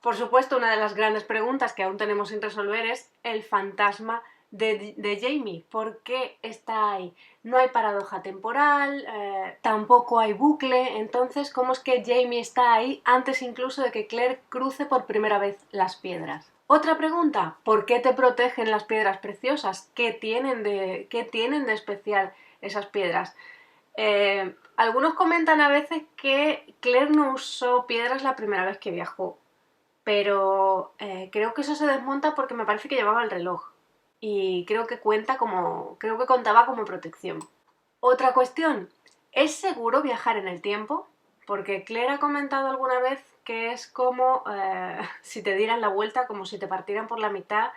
Por 0.00 0.16
supuesto, 0.16 0.56
una 0.56 0.70
de 0.70 0.78
las 0.78 0.94
grandes 0.94 1.24
preguntas 1.24 1.72
que 1.72 1.82
aún 1.82 1.98
tenemos 1.98 2.30
sin 2.30 2.40
resolver 2.40 2.86
es 2.86 3.10
el 3.22 3.42
fantasma 3.42 4.22
de, 4.50 5.18
Jamie. 5.20 5.64
¿Por 5.70 5.98
qué 5.98 6.38
está 6.42 6.92
ahí? 6.92 7.14
No 7.42 7.56
hay 7.56 7.68
paradoja 7.68 8.22
temporal, 8.22 9.04
eh, 9.08 9.58
tampoco 9.62 10.18
hay 10.18 10.32
bucle, 10.32 10.98
entonces, 10.98 11.52
¿cómo 11.52 11.72
es 11.72 11.80
que 11.80 12.04
Jamie 12.04 12.40
está 12.40 12.74
ahí 12.74 13.02
antes 13.04 13.42
incluso 13.42 13.82
de 13.82 13.92
que 13.92 14.06
Claire 14.06 14.40
cruce 14.48 14.86
por 14.86 15.06
primera 15.06 15.38
vez 15.38 15.58
las 15.70 15.96
piedras? 15.96 16.50
Otra 16.66 16.98
pregunta, 16.98 17.56
¿por 17.64 17.84
qué 17.84 17.98
te 17.98 18.12
protegen 18.12 18.70
las 18.70 18.84
piedras 18.84 19.18
preciosas? 19.18 19.90
¿Qué 19.94 20.12
tienen 20.12 20.62
de, 20.62 21.08
qué 21.10 21.24
tienen 21.24 21.66
de 21.66 21.72
especial 21.72 22.32
esas 22.60 22.86
piedras? 22.86 23.34
Eh, 23.96 24.54
algunos 24.76 25.14
comentan 25.14 25.60
a 25.60 25.68
veces 25.68 26.02
que 26.16 26.74
Claire 26.80 27.10
no 27.10 27.34
usó 27.34 27.86
piedras 27.86 28.22
la 28.22 28.36
primera 28.36 28.64
vez 28.64 28.78
que 28.78 28.92
viajó, 28.92 29.38
pero 30.04 30.92
eh, 30.98 31.28
creo 31.32 31.54
que 31.54 31.62
eso 31.62 31.74
se 31.74 31.86
desmonta 31.86 32.34
porque 32.34 32.54
me 32.54 32.64
parece 32.64 32.88
que 32.88 32.94
llevaba 32.94 33.24
el 33.24 33.30
reloj 33.30 33.69
y 34.20 34.64
creo 34.66 34.86
que 34.86 34.98
cuenta 34.98 35.38
como 35.38 35.96
creo 35.98 36.18
que 36.18 36.26
contaba 36.26 36.66
como 36.66 36.84
protección. 36.84 37.40
Otra 38.00 38.32
cuestión, 38.32 38.90
¿es 39.32 39.54
seguro 39.54 40.02
viajar 40.02 40.36
en 40.36 40.48
el 40.48 40.60
tiempo? 40.60 41.06
Porque 41.46 41.84
Claire 41.84 42.12
ha 42.12 42.18
comentado 42.18 42.68
alguna 42.68 43.00
vez 43.00 43.22
que 43.44 43.72
es 43.72 43.86
como 43.86 44.44
eh, 44.52 44.98
si 45.22 45.42
te 45.42 45.56
dieran 45.56 45.80
la 45.80 45.88
vuelta, 45.88 46.26
como 46.26 46.44
si 46.46 46.58
te 46.58 46.68
partieran 46.68 47.08
por 47.08 47.18
la 47.18 47.30
mitad, 47.30 47.70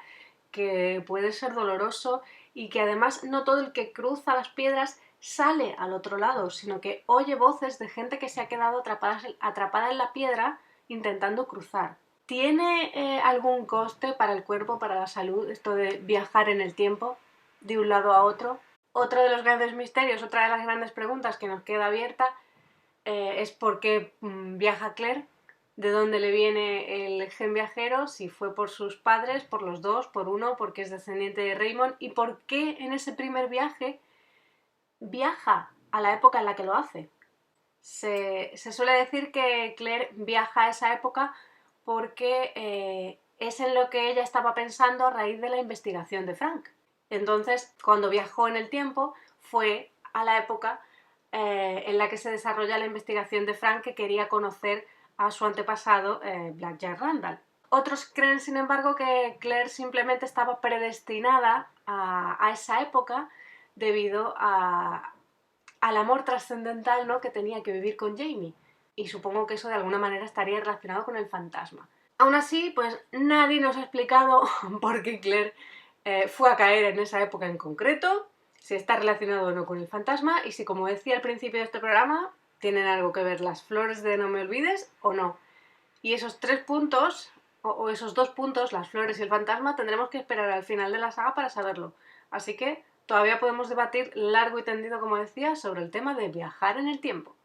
que 0.52 1.04
puede 1.08 1.32
ser 1.32 1.54
doloroso 1.54 2.22
y 2.54 2.70
que 2.70 2.82
además 2.82 3.24
no 3.24 3.44
todo 3.44 3.60
el 3.60 3.74
que 3.74 3.92
cruza 3.92 4.36
las 4.36 4.50
piedras 4.50 5.00
sale 5.20 5.76
al 5.80 5.94
otro 5.94 6.18
lado, 6.18 6.50
sino 6.50 6.82
que 6.82 7.04
oye 7.06 7.36
voces 7.36 7.80
de 7.80 7.90
gente 7.90 8.20
que 8.20 8.30
se 8.30 8.42
ha 8.42 8.50
quedado 8.50 8.80
atrapada, 8.80 9.22
atrapada 9.40 9.90
en 9.90 9.98
la 9.98 10.14
piedra 10.14 10.60
intentando 10.88 11.48
cruzar. 11.48 11.98
¿Tiene 12.34 12.90
eh, 12.96 13.22
algún 13.24 13.68
coste 13.68 14.14
para 14.14 14.34
el 14.34 14.44
cuerpo, 14.44 14.80
para 14.80 14.96
la 14.96 15.06
salud, 15.06 15.48
esto 15.52 15.76
de 15.76 16.00
viajar 16.00 16.50
en 16.50 16.62
el 16.62 16.74
tiempo 16.74 17.16
de 17.62 17.78
un 17.78 17.90
lado 17.90 18.12
a 18.12 18.24
otro? 18.24 18.60
Otro 18.92 19.22
de 19.22 19.30
los 19.30 19.44
grandes 19.44 19.76
misterios, 19.76 20.24
otra 20.24 20.46
de 20.46 20.50
las 20.50 20.64
grandes 20.64 20.92
preguntas 20.92 21.38
que 21.38 21.48
nos 21.48 21.62
queda 21.62 21.86
abierta 21.86 22.26
eh, 23.06 23.36
es 23.38 23.52
por 23.52 23.80
qué 23.80 24.16
mm, 24.22 24.58
viaja 24.58 24.96
Claire, 24.96 25.28
de 25.76 25.92
dónde 25.92 26.20
le 26.20 26.32
viene 26.32 27.06
el 27.06 27.30
gen 27.30 27.54
viajero, 27.54 28.08
si 28.08 28.30
fue 28.30 28.56
por 28.56 28.72
sus 28.72 28.96
padres, 28.96 29.44
por 29.44 29.62
los 29.62 29.84
dos, 29.84 30.08
por 30.08 30.28
uno, 30.28 30.58
porque 30.58 30.82
es 30.82 30.90
descendiente 30.90 31.42
de 31.42 31.54
Raymond, 31.54 31.98
y 32.00 32.10
por 32.10 32.40
qué 32.48 32.78
en 32.80 32.94
ese 32.94 33.14
primer 33.14 33.48
viaje 33.48 34.00
viaja 35.00 35.70
a 35.92 36.02
la 36.02 36.16
época 36.16 36.40
en 36.40 36.46
la 36.46 36.56
que 36.56 36.64
lo 36.64 36.74
hace. 36.74 37.12
Se, 37.80 38.50
se 38.56 38.72
suele 38.72 38.94
decir 38.94 39.32
que 39.32 39.76
Claire 39.78 40.10
viaja 40.14 40.64
a 40.64 40.70
esa 40.70 40.94
época 40.94 41.36
porque 41.84 42.52
eh, 42.56 43.20
es 43.40 43.60
en 43.60 43.74
lo 43.76 43.90
que 43.90 44.10
ella 44.10 44.24
estaba 44.24 44.54
pensando 44.54 45.06
a 45.06 45.12
raíz 45.12 45.42
de 45.42 45.50
la 45.50 45.58
investigación 45.58 46.26
de 46.26 46.36
Frank. 46.36 46.70
Entonces, 47.10 47.74
cuando 47.84 48.10
viajó 48.10 48.48
en 48.48 48.56
el 48.56 48.70
tiempo, 48.70 49.14
fue 49.40 49.92
a 50.14 50.24
la 50.24 50.38
época 50.38 50.82
eh, 51.32 51.84
en 51.88 51.98
la 51.98 52.10
que 52.10 52.18
se 52.18 52.32
desarrolla 52.32 52.78
la 52.78 52.86
investigación 52.86 53.46
de 53.46 53.54
Frank 53.54 53.82
que 53.82 53.96
quería 53.96 54.30
conocer 54.30 54.88
a 55.18 55.32
su 55.32 55.46
antepasado, 55.46 56.22
eh, 56.24 56.52
Black 56.56 56.78
Jack 56.78 57.00
Randall. 57.00 57.40
Otros 57.70 58.06
creen, 58.06 58.40
sin 58.40 58.56
embargo, 58.56 58.96
que 58.96 59.38
Claire 59.40 59.70
simplemente 59.70 60.26
estaba 60.26 60.62
predestinada 60.62 61.70
a, 61.86 62.50
esa 62.54 62.82
época 62.82 63.30
debido 63.76 64.36
al 64.38 65.98
amor 65.98 66.24
trascendental 66.24 67.08
¿no? 67.08 67.20
que 67.20 67.32
tenía 67.32 67.64
que 67.64 67.72
vivir 67.72 67.98
con 67.98 68.16
Jamie 68.16 68.54
y 68.96 69.08
supongo 69.08 69.48
que 69.48 69.56
eso 69.56 69.70
de 69.70 69.76
alguna 69.76 69.98
manera 69.98 70.26
estaría 70.26 70.60
relacionado 70.60 71.06
con 71.06 71.16
el 71.16 71.28
fantasma. 71.28 71.88
Aún 72.18 72.36
así, 72.36 72.72
pues 72.76 73.00
nadie 73.12 73.60
nos 73.60 73.78
ha 73.78 73.82
explicado 73.82 74.44
por 74.82 75.04
qué 75.04 75.20
Claire 75.20 75.54
eh, 76.06 76.28
fue 76.28 76.52
a 76.52 76.56
caer 76.56 76.86
en 76.86 77.00
esa 77.00 77.22
época 77.22 77.48
en 77.48 77.58
concreto, 77.58 78.28
si 78.58 78.76
está 78.76 78.96
relacionado 78.96 79.48
o 79.48 79.52
no 79.52 79.66
con 79.66 79.80
el 79.80 79.88
fantasma 79.88 80.46
y 80.46 80.52
si, 80.52 80.64
como 80.64 80.88
decía 80.88 81.16
al 81.16 81.22
principio 81.22 81.60
de 81.60 81.66
este 81.66 81.80
programa, 81.80 82.32
tienen 82.60 82.86
algo 82.88 83.12
que 83.12 83.24
ver 83.24 83.42
las 83.42 83.64
flores 83.64 84.04
de 84.04 84.18
No 84.18 84.30
me 84.30 84.42
olvides 84.42 84.92
o 85.02 85.14
no. 85.14 85.38
Y 86.02 86.14
esos 86.14 86.40
tres 86.40 86.64
puntos, 86.64 87.32
o, 87.62 87.72
o 87.72 87.90
esos 87.90 88.14
dos 88.14 88.30
puntos, 88.30 88.72
las 88.72 88.90
flores 88.90 89.20
y 89.20 89.24
el 89.24 89.30
fantasma, 89.30 89.76
tendremos 89.76 90.10
que 90.10 90.18
esperar 90.18 90.50
al 90.50 90.64
final 90.64 90.92
de 90.92 91.00
la 91.00 91.12
saga 91.12 91.36
para 91.36 91.50
saberlo. 91.50 91.94
Así 92.32 92.56
que 92.56 92.84
todavía 93.06 93.40
podemos 93.40 93.70
debatir 93.70 94.12
largo 94.16 94.60
y 94.60 94.64
tendido, 94.64 95.00
como 95.00 95.18
decía, 95.18 95.56
sobre 95.56 95.82
el 95.82 95.92
tema 95.92 96.14
de 96.16 96.30
viajar 96.30 96.78
en 96.78 96.88
el 96.88 97.00
tiempo. 97.00 97.36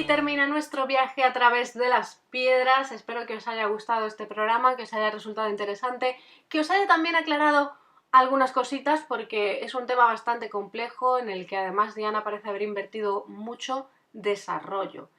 Aquí 0.00 0.06
termina 0.06 0.46
nuestro 0.46 0.86
viaje 0.86 1.24
a 1.24 1.34
través 1.34 1.74
de 1.74 1.86
las 1.86 2.22
piedras. 2.30 2.90
Espero 2.90 3.26
que 3.26 3.36
os 3.36 3.46
haya 3.46 3.66
gustado 3.66 4.06
este 4.06 4.24
programa, 4.24 4.74
que 4.74 4.84
os 4.84 4.92
haya 4.94 5.10
resultado 5.10 5.50
interesante, 5.50 6.16
que 6.48 6.60
os 6.60 6.70
haya 6.70 6.86
también 6.86 7.16
aclarado 7.16 7.74
algunas 8.10 8.50
cositas 8.52 9.04
porque 9.06 9.62
es 9.62 9.74
un 9.74 9.86
tema 9.86 10.06
bastante 10.06 10.48
complejo 10.48 11.18
en 11.18 11.28
el 11.28 11.46
que 11.46 11.58
además 11.58 11.94
Diana 11.94 12.24
parece 12.24 12.48
haber 12.48 12.62
invertido 12.62 13.26
mucho 13.28 13.90
desarrollo. 14.14 15.10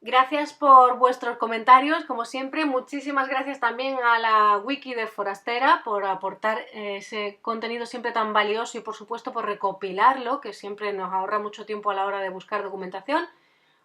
Gracias 0.00 0.52
por 0.52 0.98
vuestros 0.98 1.36
comentarios, 1.36 2.04
como 2.04 2.24
siempre. 2.24 2.64
Muchísimas 2.64 3.26
gracias 3.28 3.58
también 3.58 3.98
a 4.04 4.20
la 4.20 4.58
wiki 4.58 4.94
de 4.94 5.08
Forastera 5.08 5.82
por 5.84 6.04
aportar 6.04 6.64
ese 6.72 7.40
contenido 7.42 7.86
siempre 7.86 8.12
tan 8.12 8.32
valioso 8.32 8.78
y 8.78 8.82
por 8.82 8.94
supuesto 8.94 9.32
por 9.32 9.46
recopilarlo, 9.46 10.40
que 10.40 10.52
siempre 10.52 10.92
nos 10.92 11.12
ahorra 11.12 11.40
mucho 11.40 11.66
tiempo 11.66 11.90
a 11.90 11.94
la 11.94 12.06
hora 12.06 12.20
de 12.20 12.28
buscar 12.28 12.62
documentación. 12.62 13.26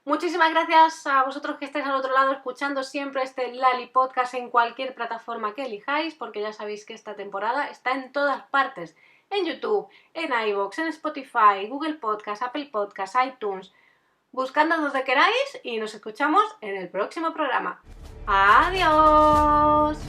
Muchísimas 0.03 0.49
gracias 0.49 1.05
a 1.05 1.23
vosotros 1.23 1.57
que 1.57 1.65
estáis 1.65 1.85
al 1.85 1.95
otro 1.95 2.11
lado 2.11 2.31
escuchando 2.31 2.83
siempre 2.83 3.21
este 3.21 3.53
Lali 3.53 3.85
Podcast 3.85 4.33
en 4.33 4.49
cualquier 4.49 4.95
plataforma 4.95 5.53
que 5.53 5.65
elijáis, 5.65 6.15
porque 6.15 6.41
ya 6.41 6.53
sabéis 6.53 6.85
que 6.85 6.95
esta 6.95 7.15
temporada 7.15 7.67
está 7.67 7.91
en 7.91 8.11
todas 8.11 8.41
partes. 8.47 8.95
En 9.29 9.45
YouTube, 9.45 9.87
en 10.15 10.31
iVoox, 10.49 10.79
en 10.79 10.87
Spotify, 10.87 11.67
Google 11.69 11.93
Podcast, 11.93 12.41
Apple 12.41 12.69
Podcast, 12.71 13.15
iTunes. 13.23 13.71
Buscando 14.31 14.75
donde 14.77 15.03
queráis 15.03 15.59
y 15.63 15.77
nos 15.77 15.93
escuchamos 15.93 16.43
en 16.61 16.77
el 16.77 16.89
próximo 16.89 17.31
programa. 17.31 17.79
¡Adiós! 18.25 19.99